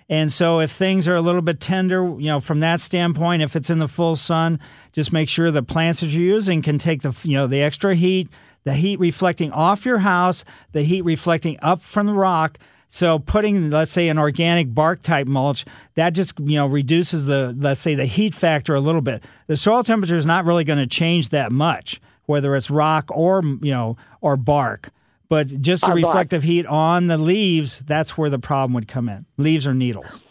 And 0.09 0.31
so 0.31 0.59
if 0.61 0.71
things 0.71 1.07
are 1.07 1.15
a 1.15 1.21
little 1.21 1.41
bit 1.41 1.59
tender, 1.59 2.03
you 2.03 2.27
know, 2.27 2.39
from 2.39 2.61
that 2.61 2.79
standpoint, 2.79 3.41
if 3.41 3.55
it's 3.55 3.69
in 3.69 3.79
the 3.79 3.87
full 3.87 4.15
sun, 4.15 4.59
just 4.93 5.11
make 5.11 5.27
sure 5.27 5.51
the 5.51 5.63
plants 5.63 5.99
that 5.99 6.07
you're 6.07 6.21
using 6.21 6.61
can 6.61 6.77
take 6.77 7.01
the, 7.01 7.15
you 7.23 7.35
know, 7.35 7.47
the 7.47 7.61
extra 7.61 7.93
heat, 7.93 8.29
the 8.63 8.73
heat 8.73 8.99
reflecting 8.99 9.51
off 9.51 9.85
your 9.85 9.99
house, 9.99 10.45
the 10.71 10.83
heat 10.83 11.01
reflecting 11.01 11.57
up 11.61 11.81
from 11.81 12.07
the 12.07 12.13
rock. 12.13 12.57
So 12.89 13.19
putting, 13.19 13.69
let's 13.69 13.91
say, 13.91 14.07
an 14.07 14.17
organic 14.17 14.73
bark 14.73 15.01
type 15.01 15.27
mulch, 15.27 15.65
that 15.95 16.11
just 16.11 16.39
you 16.39 16.55
know 16.55 16.67
reduces 16.67 17.27
the, 17.27 17.53
let's 17.57 17.81
say, 17.81 17.95
the 17.95 18.05
heat 18.05 18.33
factor 18.33 18.75
a 18.75 18.79
little 18.79 19.01
bit. 19.01 19.23
The 19.47 19.57
soil 19.57 19.83
temperature 19.83 20.15
is 20.15 20.25
not 20.25 20.45
really 20.45 20.63
going 20.63 20.79
to 20.79 20.87
change 20.87 21.29
that 21.29 21.51
much, 21.51 21.99
whether 22.27 22.55
it's 22.55 22.69
rock 22.69 23.05
or 23.11 23.43
you 23.43 23.71
know 23.71 23.97
or 24.21 24.37
bark. 24.37 24.89
But 25.29 25.61
just 25.61 25.81
the 25.81 25.87
bark. 25.87 26.03
reflective 26.03 26.43
heat 26.43 26.65
on 26.65 27.07
the 27.07 27.17
leaves, 27.17 27.79
that's 27.79 28.17
where 28.17 28.29
the 28.29 28.39
problem 28.39 28.73
would 28.73 28.87
come 28.87 29.09
in. 29.09 29.25
Leaves 29.37 29.67
or 29.67 29.73
needles. 29.73 30.21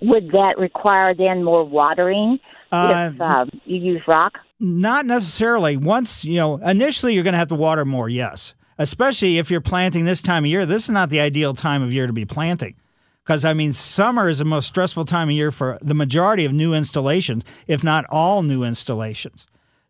Would 0.00 0.32
that 0.32 0.58
require 0.58 1.14
then 1.14 1.44
more 1.44 1.64
watering 1.64 2.40
Uh, 2.72 3.12
if 3.14 3.20
um, 3.20 3.50
you 3.64 3.76
use 3.76 4.02
rock? 4.08 4.38
Not 4.58 5.06
necessarily. 5.06 5.76
Once, 5.76 6.24
you 6.24 6.36
know, 6.36 6.56
initially 6.56 7.14
you're 7.14 7.22
going 7.22 7.32
to 7.32 7.38
have 7.38 7.48
to 7.48 7.54
water 7.54 7.84
more, 7.84 8.08
yes. 8.08 8.54
Especially 8.76 9.38
if 9.38 9.50
you're 9.50 9.60
planting 9.60 10.04
this 10.04 10.20
time 10.20 10.44
of 10.44 10.50
year. 10.50 10.66
This 10.66 10.84
is 10.84 10.90
not 10.90 11.10
the 11.10 11.20
ideal 11.20 11.54
time 11.54 11.82
of 11.82 11.92
year 11.92 12.08
to 12.08 12.12
be 12.12 12.24
planting. 12.24 12.74
Because, 13.22 13.44
I 13.44 13.52
mean, 13.52 13.72
summer 13.72 14.28
is 14.28 14.40
the 14.40 14.44
most 14.44 14.66
stressful 14.66 15.04
time 15.04 15.28
of 15.28 15.34
year 15.34 15.50
for 15.50 15.78
the 15.80 15.94
majority 15.94 16.44
of 16.44 16.52
new 16.52 16.74
installations, 16.74 17.44
if 17.66 17.84
not 17.84 18.04
all 18.10 18.42
new 18.42 18.64
installations. 18.64 19.46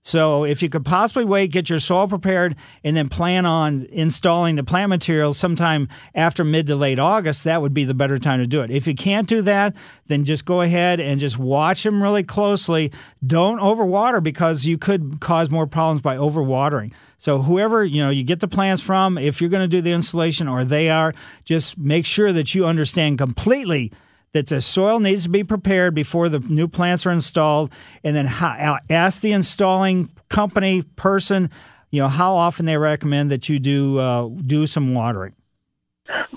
So, 0.07 0.45
if 0.45 0.63
you 0.63 0.69
could 0.69 0.85
possibly 0.85 1.25
wait, 1.25 1.51
get 1.51 1.71
your 1.71 1.79
soil 1.79 2.07
prepared, 2.07 2.57
and 2.85 2.95
then 2.95 3.09
plan 3.09 3.47
on 3.47 3.87
installing 3.91 4.57
the 4.57 4.63
plant 4.63 4.91
materials 4.91 5.39
sometime 5.39 5.89
after 6.15 6.45
mid 6.45 6.67
to 6.67 6.77
late 6.77 6.99
August, 6.99 7.45
that 7.45 7.63
would 7.63 7.73
be 7.73 7.85
the 7.85 7.95
better 7.95 8.19
time 8.19 8.39
to 8.39 8.47
do 8.47 8.61
it. 8.61 8.71
If 8.71 8.87
you 8.87 8.95
can't 8.95 9.27
do 9.27 9.41
that, 9.43 9.75
then 10.09 10.27
just 10.27 10.45
go 10.45 10.61
ahead 10.61 11.01
and 11.01 11.19
just 11.19 11.39
watch 11.39 11.85
them 11.85 12.03
really 12.03 12.23
closely. 12.23 12.93
Don't 13.27 13.59
overwater 13.61 14.23
because 14.23 14.67
you 14.67 14.77
could 14.77 15.21
cause 15.21 15.49
more 15.49 15.67
problems 15.67 16.03
by 16.03 16.19
overwatering. 16.19 16.93
So 17.17 17.39
whoever 17.39 17.83
you 17.83 18.03
know 18.03 18.11
you 18.11 18.25
get 18.25 18.41
the 18.41 18.49
plants 18.49 18.83
from, 18.83 19.17
if 19.17 19.41
you're 19.41 19.49
going 19.49 19.65
to 19.65 19.77
do 19.77 19.81
the 19.81 19.93
installation 19.93 20.49
or 20.49 20.67
they 20.67 20.91
are, 20.91 21.15
just 21.47 21.79
make 21.79 22.05
sure 22.05 22.31
that 22.31 22.55
you 22.55 22.67
understand 22.67 23.17
completely 23.17 23.91
that 24.35 24.49
the 24.49 24.61
soil 24.61 24.99
needs 25.01 25.23
to 25.23 25.29
be 25.31 25.45
prepared 25.45 25.95
before 25.95 26.29
the 26.29 26.41
new 26.41 26.69
plants 26.69 27.07
are 27.07 27.11
installed, 27.13 27.73
and 28.03 28.15
then 28.15 28.27
how, 28.27 28.79
ask 28.91 29.23
the 29.23 29.33
installing 29.33 30.11
company 30.29 30.83
person, 30.83 31.49
you 31.91 32.03
know, 32.03 32.09
how 32.09 32.35
often 32.35 32.67
they 32.67 32.77
recommend 32.77 33.31
that 33.31 33.49
you 33.49 33.59
do 33.61 33.99
uh, 33.99 34.29
do 34.45 34.67
some 34.67 34.93
watering. 34.93 35.35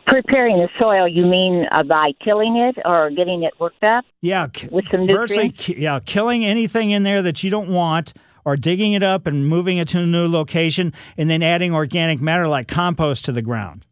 Preparing 0.05 0.57
the 0.57 0.69
soil, 0.79 1.07
you 1.07 1.25
mean 1.25 1.65
uh, 1.71 1.83
by 1.83 2.11
tilling 2.23 2.55
it 2.55 2.77
or 2.85 3.09
getting 3.09 3.43
it 3.43 3.53
worked 3.59 3.83
up? 3.83 4.05
Yeah, 4.21 4.47
with 4.71 4.85
some 4.91 5.05
nutrients. 5.05 5.67
yeah, 5.67 5.99
killing 6.05 6.45
anything 6.45 6.91
in 6.91 7.03
there 7.03 7.21
that 7.23 7.43
you 7.43 7.49
don't 7.49 7.67
want, 7.69 8.13
or 8.45 8.55
digging 8.55 8.93
it 8.93 9.03
up 9.03 9.25
and 9.27 9.47
moving 9.47 9.77
it 9.77 9.87
to 9.89 9.99
a 9.99 10.05
new 10.05 10.27
location, 10.27 10.93
and 11.17 11.29
then 11.29 11.41
adding 11.43 11.73
organic 11.73 12.21
matter 12.21 12.47
like 12.47 12.67
compost 12.67 13.25
to 13.25 13.31
the 13.31 13.41
ground, 13.41 13.85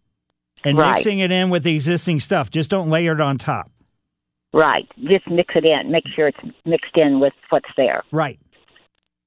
and 0.63 0.77
Right. 0.77 0.91
mixing 0.91 1.19
it 1.19 1.31
in 1.31 1.49
with 1.49 1.63
the 1.63 1.73
existing 1.73 2.19
stuff. 2.19 2.51
Just 2.51 2.69
don't 2.69 2.89
layer 2.89 3.13
it 3.13 3.19
on 3.19 3.37
top. 3.39 3.71
Right. 4.55 4.87
Just 5.03 5.29
mix 5.29 5.53
it 5.53 5.65
in. 5.65 5.91
Make 5.91 6.05
sure 6.15 6.29
it's 6.29 6.39
mixed 6.63 6.95
in 6.95 7.19
with 7.19 7.33
what's 7.49 7.67
there. 7.75 8.03
Right. 8.13 8.39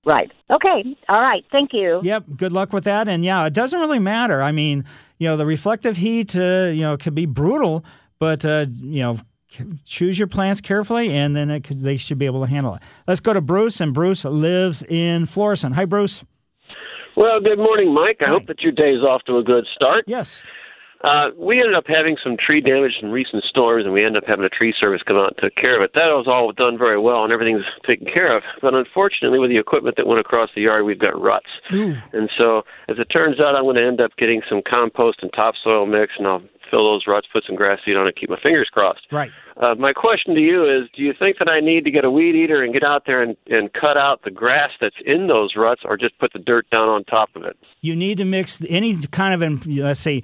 Right. 0.06 0.32
Okay. 0.50 0.96
All 1.10 1.20
right. 1.20 1.44
Thank 1.52 1.74
you. 1.74 2.00
Yep. 2.02 2.24
Good 2.38 2.52
luck 2.52 2.72
with 2.72 2.84
that. 2.84 3.08
And 3.08 3.22
yeah, 3.22 3.44
it 3.44 3.52
doesn't 3.52 3.78
really 3.78 3.98
matter. 3.98 4.40
I 4.40 4.52
mean, 4.52 4.86
you 5.18 5.28
know, 5.28 5.36
the 5.36 5.44
reflective 5.44 5.98
heat, 5.98 6.34
uh, 6.34 6.70
you 6.72 6.80
know, 6.80 6.96
can 6.96 7.12
be 7.12 7.26
brutal, 7.26 7.84
but 8.18 8.42
uh, 8.46 8.64
you 8.80 9.02
know, 9.02 9.18
choose 9.84 10.18
your 10.18 10.28
plants 10.28 10.62
carefully, 10.62 11.10
and 11.10 11.36
then 11.36 11.50
it 11.50 11.62
could, 11.62 11.82
they 11.82 11.98
should 11.98 12.18
be 12.18 12.26
able 12.26 12.40
to 12.40 12.46
handle 12.48 12.74
it. 12.74 12.82
Let's 13.06 13.20
go 13.20 13.34
to 13.34 13.42
Bruce, 13.42 13.82
and 13.82 13.92
Bruce 13.92 14.24
lives 14.24 14.82
in 14.82 15.26
Florissant. 15.26 15.74
Hi, 15.74 15.84
Bruce. 15.84 16.24
Well, 17.16 17.40
good 17.40 17.58
morning, 17.58 17.92
Mike. 17.92 18.18
I 18.24 18.30
hope 18.30 18.46
that 18.46 18.62
your 18.62 18.72
day's 18.72 19.02
off 19.02 19.22
to 19.24 19.36
a 19.38 19.42
good 19.42 19.66
start. 19.74 20.04
Yes. 20.06 20.42
Uh, 21.02 21.30
we 21.36 21.60
ended 21.60 21.74
up 21.74 21.84
having 21.86 22.16
some 22.22 22.36
tree 22.36 22.60
damage 22.60 22.98
in 23.00 23.10
recent 23.10 23.44
storms, 23.44 23.84
and 23.84 23.94
we 23.94 24.04
ended 24.04 24.22
up 24.22 24.28
having 24.28 24.44
a 24.44 24.48
tree 24.48 24.74
service 24.82 25.00
come 25.06 25.18
out 25.18 25.34
and 25.34 25.38
took 25.38 25.54
care 25.54 25.76
of 25.76 25.82
it. 25.82 25.92
That 25.94 26.10
was 26.10 26.26
all 26.26 26.50
done 26.52 26.76
very 26.76 26.98
well, 26.98 27.22
and 27.22 27.32
everything's 27.32 27.64
taken 27.86 28.06
care 28.06 28.36
of. 28.36 28.42
But 28.60 28.74
unfortunately, 28.74 29.38
with 29.38 29.50
the 29.50 29.58
equipment 29.58 29.96
that 29.96 30.06
went 30.06 30.20
across 30.20 30.50
the 30.54 30.62
yard, 30.62 30.84
we've 30.84 30.98
got 30.98 31.20
ruts. 31.20 31.50
And 32.12 32.28
so, 32.40 32.62
as 32.88 32.98
it 32.98 33.06
turns 33.14 33.38
out, 33.38 33.54
I'm 33.54 33.62
going 33.62 33.76
to 33.76 33.86
end 33.86 34.00
up 34.00 34.10
getting 34.18 34.42
some 34.48 34.60
compost 34.66 35.18
and 35.22 35.30
topsoil 35.32 35.86
mix, 35.86 36.14
and 36.18 36.26
I'll 36.26 36.42
fill 36.70 36.84
those 36.84 37.04
ruts, 37.06 37.26
put 37.32 37.44
some 37.46 37.56
grass 37.56 37.78
seed 37.84 37.96
on 37.96 38.06
it, 38.06 38.16
keep 38.16 38.28
my 38.28 38.38
fingers 38.42 38.68
crossed. 38.70 39.06
Right. 39.10 39.30
Uh, 39.56 39.74
my 39.76 39.92
question 39.92 40.34
to 40.34 40.40
you 40.40 40.64
is 40.64 40.88
do 40.94 41.02
you 41.02 41.12
think 41.18 41.38
that 41.38 41.48
I 41.48 41.60
need 41.60 41.84
to 41.84 41.90
get 41.90 42.04
a 42.04 42.10
weed 42.10 42.34
eater 42.34 42.62
and 42.62 42.72
get 42.72 42.84
out 42.84 43.04
there 43.06 43.22
and, 43.22 43.36
and 43.46 43.72
cut 43.72 43.96
out 43.96 44.22
the 44.24 44.30
grass 44.30 44.70
that's 44.80 44.96
in 45.04 45.28
those 45.28 45.54
ruts 45.56 45.82
or 45.84 45.96
just 45.96 46.18
put 46.18 46.32
the 46.32 46.38
dirt 46.38 46.68
down 46.70 46.88
on 46.88 47.04
top 47.04 47.30
of 47.34 47.44
it? 47.44 47.56
You 47.80 47.96
need 47.96 48.18
to 48.18 48.24
mix 48.24 48.62
any 48.68 48.96
kind 49.06 49.42
of, 49.42 49.66
let's 49.66 50.00
say, 50.00 50.22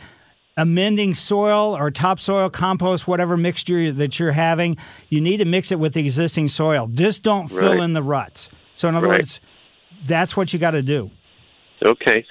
amending 0.56 1.14
soil 1.14 1.76
or 1.76 1.90
topsoil, 1.90 2.48
compost, 2.50 3.08
whatever 3.08 3.36
mixture 3.36 3.90
that 3.92 4.18
you're 4.18 4.32
having. 4.32 4.76
You 5.08 5.20
need 5.20 5.38
to 5.38 5.44
mix 5.44 5.72
it 5.72 5.78
with 5.78 5.94
the 5.94 6.00
existing 6.00 6.48
soil. 6.48 6.86
Just 6.86 7.22
don't 7.22 7.48
fill 7.48 7.74
Right. 7.76 7.82
in 7.82 7.92
the 7.92 8.02
ruts. 8.02 8.50
So, 8.74 8.88
in 8.88 8.94
other 8.94 9.08
Right. 9.08 9.18
words, 9.20 9.40
that's 10.06 10.36
what 10.36 10.52
you 10.52 10.58
got 10.58 10.72
to 10.72 10.82
do. 10.82 11.10
Okay. 11.84 12.24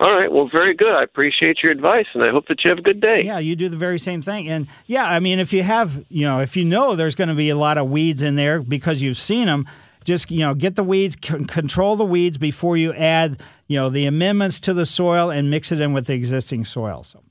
All 0.00 0.12
right. 0.14 0.30
Well, 0.30 0.48
very 0.52 0.74
good. 0.74 0.92
I 0.92 1.02
appreciate 1.02 1.58
your 1.62 1.72
advice, 1.72 2.06
and 2.14 2.22
I 2.22 2.30
hope 2.30 2.46
that 2.48 2.62
you 2.64 2.70
have 2.70 2.78
a 2.78 2.82
good 2.82 3.00
day. 3.00 3.22
Yeah, 3.24 3.38
you 3.38 3.56
do 3.56 3.68
the 3.68 3.76
very 3.76 3.98
same 3.98 4.22
thing. 4.22 4.48
And 4.48 4.66
yeah, 4.86 5.04
I 5.04 5.18
mean, 5.20 5.38
if 5.40 5.52
you 5.52 5.62
have, 5.62 6.04
you 6.08 6.24
know, 6.24 6.40
if 6.40 6.56
you 6.56 6.64
know 6.64 6.94
there's 6.96 7.14
going 7.14 7.28
to 7.28 7.34
be 7.34 7.50
a 7.50 7.56
lot 7.56 7.76
of 7.76 7.88
weeds 7.90 8.22
in 8.22 8.36
there 8.36 8.62
because 8.62 9.02
you've 9.02 9.18
seen 9.18 9.46
them, 9.46 9.66
just, 10.04 10.30
you 10.30 10.40
know, 10.40 10.54
get 10.54 10.76
the 10.76 10.84
weeds, 10.84 11.16
c- 11.22 11.44
control 11.44 11.96
the 11.96 12.04
weeds 12.04 12.38
before 12.38 12.76
you 12.76 12.92
add, 12.94 13.42
you 13.68 13.76
know, 13.78 13.90
the 13.90 14.06
amendments 14.06 14.58
to 14.60 14.72
the 14.72 14.86
soil 14.86 15.28
and 15.30 15.50
mix 15.50 15.70
it 15.72 15.80
in 15.80 15.92
with 15.92 16.06
the 16.06 16.14
existing 16.14 16.64
soil. 16.64 17.02
So 17.02 17.22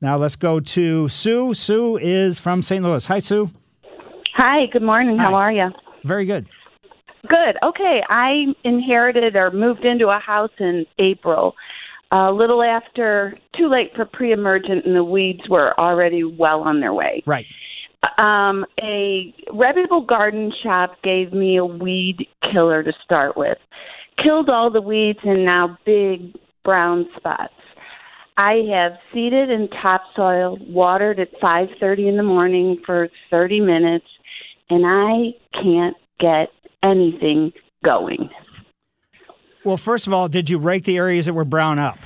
now 0.00 0.16
let's 0.16 0.36
go 0.36 0.60
to 0.60 1.08
Sue. 1.08 1.54
Sue 1.54 1.96
is 1.98 2.38
from 2.38 2.62
St. 2.62 2.82
Louis. 2.82 3.04
Hi, 3.06 3.18
Sue. 3.18 3.50
Hi, 4.34 4.66
good 4.72 4.82
morning. 4.82 5.18
How 5.18 5.34
are 5.34 5.52
you? 5.52 5.70
Very 6.04 6.24
good. 6.24 6.46
Good. 7.26 7.56
Okay, 7.62 8.00
I 8.08 8.54
inherited 8.62 9.34
or 9.34 9.50
moved 9.50 9.84
into 9.84 10.08
a 10.08 10.18
house 10.18 10.52
in 10.60 10.86
April, 10.98 11.54
a 12.12 12.30
little 12.30 12.62
after, 12.62 13.36
too 13.56 13.68
late 13.68 13.90
for 13.96 14.04
pre-emergent, 14.04 14.86
and 14.86 14.94
the 14.94 15.02
weeds 15.02 15.42
were 15.50 15.78
already 15.80 16.22
well 16.22 16.60
on 16.60 16.80
their 16.80 16.94
way. 16.94 17.22
Right. 17.26 17.46
Um, 18.20 18.64
a 18.80 19.34
reputable 19.52 20.02
garden 20.02 20.52
shop 20.62 20.92
gave 21.02 21.32
me 21.32 21.56
a 21.56 21.64
weed 21.64 22.28
killer 22.52 22.84
to 22.84 22.92
start 23.04 23.36
with. 23.36 23.58
Killed 24.22 24.48
all 24.48 24.70
the 24.70 24.80
weeds 24.80 25.18
and 25.24 25.44
now 25.44 25.76
big 25.84 26.36
brown 26.64 27.08
spots. 27.16 27.52
I 28.38 28.54
have 28.72 28.92
seeded 29.12 29.50
and 29.50 29.68
topsoil, 29.82 30.58
watered 30.68 31.18
at 31.18 31.28
5:30 31.40 32.06
in 32.08 32.16
the 32.16 32.22
morning 32.22 32.80
for 32.86 33.08
30 33.30 33.60
minutes, 33.60 34.06
and 34.70 34.86
I 34.86 35.34
can't 35.60 35.96
get 36.20 36.48
anything 36.84 37.52
going. 37.84 38.30
Well, 39.64 39.76
first 39.76 40.06
of 40.06 40.12
all, 40.12 40.28
did 40.28 40.48
you 40.48 40.58
rake 40.58 40.84
the 40.84 40.96
areas 40.96 41.26
that 41.26 41.32
were 41.32 41.44
brown 41.44 41.80
up? 41.80 41.98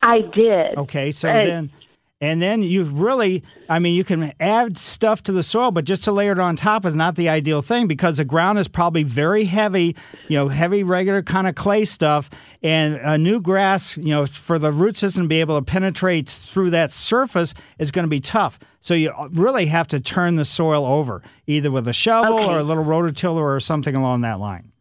I 0.00 0.22
did. 0.22 0.78
Okay, 0.78 1.10
so 1.10 1.28
Right. 1.28 1.44
then, 1.44 1.70
and 2.20 2.40
then 2.40 2.62
you 2.62 2.84
really, 2.84 3.42
I 3.68 3.78
mean, 3.78 3.94
you 3.94 4.02
can 4.02 4.32
add 4.40 4.78
stuff 4.78 5.22
to 5.24 5.32
the 5.32 5.42
soil, 5.42 5.70
but 5.70 5.84
just 5.84 6.04
to 6.04 6.12
layer 6.12 6.32
it 6.32 6.38
on 6.38 6.56
top 6.56 6.86
is 6.86 6.94
not 6.94 7.14
the 7.16 7.28
ideal 7.28 7.60
thing 7.60 7.86
because 7.86 8.16
the 8.16 8.24
ground 8.24 8.58
is 8.58 8.68
probably 8.68 9.02
very 9.02 9.44
heavy, 9.44 9.94
you 10.28 10.38
know, 10.38 10.48
heavy, 10.48 10.82
regular 10.82 11.22
kind 11.22 11.46
of 11.46 11.54
clay 11.54 11.84
stuff. 11.84 12.30
And 12.62 12.94
a 12.94 13.18
new 13.18 13.42
grass, 13.42 13.98
you 13.98 14.14
know, 14.14 14.24
for 14.24 14.58
the 14.58 14.72
root 14.72 14.96
system 14.96 15.24
to 15.24 15.28
be 15.28 15.40
able 15.40 15.58
to 15.58 15.64
penetrate 15.64 16.30
through 16.30 16.70
that 16.70 16.90
surface 16.90 17.52
is 17.78 17.90
going 17.90 18.04
to 18.04 18.10
be 18.10 18.20
tough. 18.20 18.58
So 18.80 18.94
you 18.94 19.10
uh, 19.10 19.28
really 19.32 19.66
have 19.66 19.88
to 19.88 20.00
turn 20.00 20.36
the 20.36 20.44
soil 20.46 20.86
over, 20.86 21.22
either 21.46 21.70
with 21.70 21.86
a 21.86 21.92
shovel 21.92 22.38
Okay. 22.38 22.46
or 22.46 22.58
a 22.58 22.62
little 22.62 22.84
rototiller 22.84 23.42
or 23.42 23.60
something 23.60 23.94
along 23.94 24.22
that 24.22 24.40
line. 24.40 24.72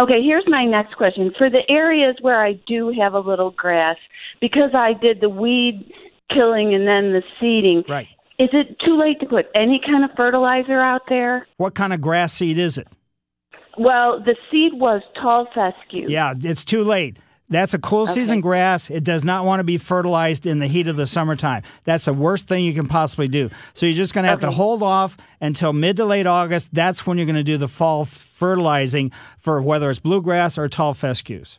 Okay, 0.00 0.22
here's 0.22 0.48
my 0.48 0.64
next 0.64 0.96
question. 0.96 1.32
For 1.36 1.50
the 1.50 1.62
areas 1.68 2.16
where 2.22 2.42
I 2.42 2.54
do 2.66 2.92
have 2.98 3.12
a 3.12 3.20
little 3.20 3.50
grass, 3.50 3.96
because 4.40 4.70
I 4.74 4.94
did 4.94 5.20
the 5.20 5.28
weed 5.28 5.92
killing 6.34 6.74
and 6.74 6.86
then 6.86 7.12
the 7.12 7.22
seeding, 7.40 7.84
Right. 7.88 8.08
is 8.38 8.48
it 8.52 8.78
too 8.84 8.96
late 8.96 9.20
to 9.20 9.26
put 9.26 9.46
any 9.54 9.80
kind 9.84 10.04
of 10.04 10.10
fertilizer 10.16 10.80
out 10.80 11.02
there? 11.08 11.46
What 11.56 11.74
kind 11.74 11.92
of 11.92 12.00
grass 12.00 12.32
seed 12.32 12.58
is 12.58 12.78
it? 12.78 12.88
Well, 13.78 14.20
the 14.22 14.36
seed 14.50 14.72
was 14.74 15.02
tall 15.20 15.46
fescue. 15.54 16.06
Yeah, 16.08 16.34
it's 16.38 16.64
too 16.64 16.84
late. 16.84 17.18
That's 17.48 17.74
a 17.74 17.78
cool 17.78 18.06
season 18.06 18.40
grass. 18.40 18.90
It 18.90 19.04
does 19.04 19.24
not 19.24 19.44
want 19.44 19.60
to 19.60 19.64
be 19.64 19.76
fertilized 19.76 20.46
in 20.46 20.58
the 20.58 20.66
heat 20.66 20.88
of 20.88 20.96
the 20.96 21.06
summertime. 21.06 21.62
That's 21.84 22.06
the 22.06 22.14
worst 22.14 22.48
thing 22.48 22.64
you 22.64 22.72
can 22.72 22.88
possibly 22.88 23.28
do. 23.28 23.50
So 23.74 23.84
you're 23.84 23.94
just 23.94 24.14
going 24.14 24.24
to 24.24 24.30
have 24.30 24.40
to 24.40 24.50
hold 24.50 24.82
off 24.82 25.18
until 25.38 25.74
mid 25.74 25.96
to 25.96 26.06
late 26.06 26.26
August. 26.26 26.72
That's 26.72 27.06
when 27.06 27.18
you're 27.18 27.26
going 27.26 27.36
to 27.36 27.42
do 27.42 27.58
the 27.58 27.68
fall 27.68 28.06
fertilizing 28.06 29.12
for 29.36 29.60
whether 29.60 29.90
it's 29.90 30.00
bluegrass 30.00 30.56
or 30.56 30.66
tall 30.66 30.94
fescues. 30.94 31.58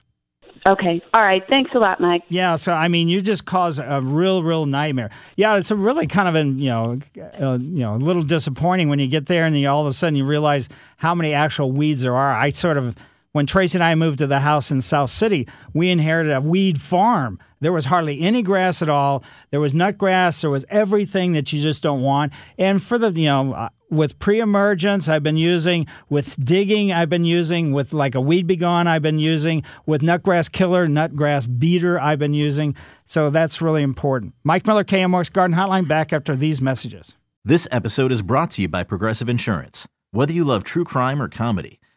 Okay. 0.66 1.02
All 1.14 1.22
right. 1.22 1.44
Thanks 1.50 1.72
a 1.76 1.80
lot, 1.80 2.00
Mike. 2.00 2.24
Yeah, 2.30 2.56
so 2.56 2.72
I 2.72 2.88
mean, 2.88 3.10
you 3.10 3.22
just 3.22 3.46
cause 3.46 3.80
a 3.80 4.02
real, 4.02 4.44
real 4.44 4.66
nightmare. 4.66 5.10
Yeah, 5.36 5.58
it's 5.58 5.72
a 5.72 5.76
really 5.76 6.08
kind 6.08 6.28
of 6.30 6.36
a 6.36 6.46
you 6.46 6.70
know, 6.70 7.00
uh, 7.42 7.58
you 7.62 7.80
know, 7.80 7.96
a 7.96 7.98
little 7.98 8.24
disappointing 8.24 8.88
when 8.88 9.00
you 9.00 9.08
get 9.08 9.26
there 9.26 9.46
and 9.46 9.60
you 9.60 9.68
all 9.68 9.82
of 9.82 9.88
a 9.88 9.94
sudden 9.94 10.16
you 10.16 10.26
realize 10.26 10.70
how 10.98 11.14
many 11.14 11.34
actual 11.34 11.72
weeds 11.72 12.02
there 12.02 12.16
are. 12.16 12.34
I 12.34 12.50
sort 12.50 12.78
of 12.78 12.96
when 13.34 13.48
Tracy 13.48 13.78
and 13.78 13.84
I 13.84 13.96
moved 13.96 14.20
to 14.20 14.28
the 14.28 14.40
house 14.40 14.72
in 14.72 14.80
South 14.80 15.10
City, 15.10 15.48
we 15.74 15.90
inherited 15.90 16.32
a 16.32 16.40
weed 16.40 16.80
farm. 16.80 17.40
There 17.60 17.74
was 17.74 17.86
hardly 17.86 18.22
any 18.22 18.44
grass 18.44 18.82
at 18.82 18.90
all. 18.90 19.24
There 19.50 19.60
was 19.60 19.74
nut 19.74 19.98
grass. 19.98 20.42
There 20.42 20.50
was 20.50 20.66
everything 20.70 21.34
that 21.34 21.52
you 21.52 21.62
just 21.62 21.84
don't 21.84 22.02
want. 22.02 22.32
And 22.58 22.82
for 22.82 22.98
the 22.98 23.12
you 23.12 23.26
know. 23.26 23.54
Uh, 23.54 23.70
with 23.90 24.18
pre-emergence 24.18 25.08
I've 25.08 25.22
been 25.22 25.38
using, 25.38 25.86
with 26.10 26.44
digging 26.44 26.92
I've 26.92 27.10
been 27.10 27.26
using, 27.26 27.74
with 27.74 27.94
like 27.94 28.16
a 28.16 28.22
Weed 28.22 28.48
B 28.48 28.56
Gon 28.56 28.88
I've 28.88 29.04
been 29.04 29.20
using, 29.20 29.62
with 29.86 30.02
nutgrass 30.02 30.52
killer, 30.52 30.88
nutgrass 30.88 31.48
beater 31.60 32.00
I've 32.00 32.18
been 32.18 32.34
using. 32.34 32.76
So 33.06 33.30
that's 33.30 33.62
really 33.62 33.84
important. 33.84 34.34
Mike 34.44 34.66
Miller, 34.66 34.84
KMOX 34.84 35.32
Garden 35.32 35.56
Hotline, 35.56 35.88
back 35.88 36.12
after 36.12 36.36
these 36.36 36.60
messages. 36.60 37.16
This 37.46 37.68
episode 37.70 38.12
is 38.12 38.24
brought 38.24 38.50
to 38.52 38.64
you 38.64 38.68
by 38.68 38.82
Progressive 38.82 39.30
Insurance. 39.30 39.88
Whether 40.10 40.34
you 40.34 40.44
love 40.44 40.64
true 40.64 40.86
crime 40.86 41.22
or 41.22 41.28
comedy, 41.28 41.80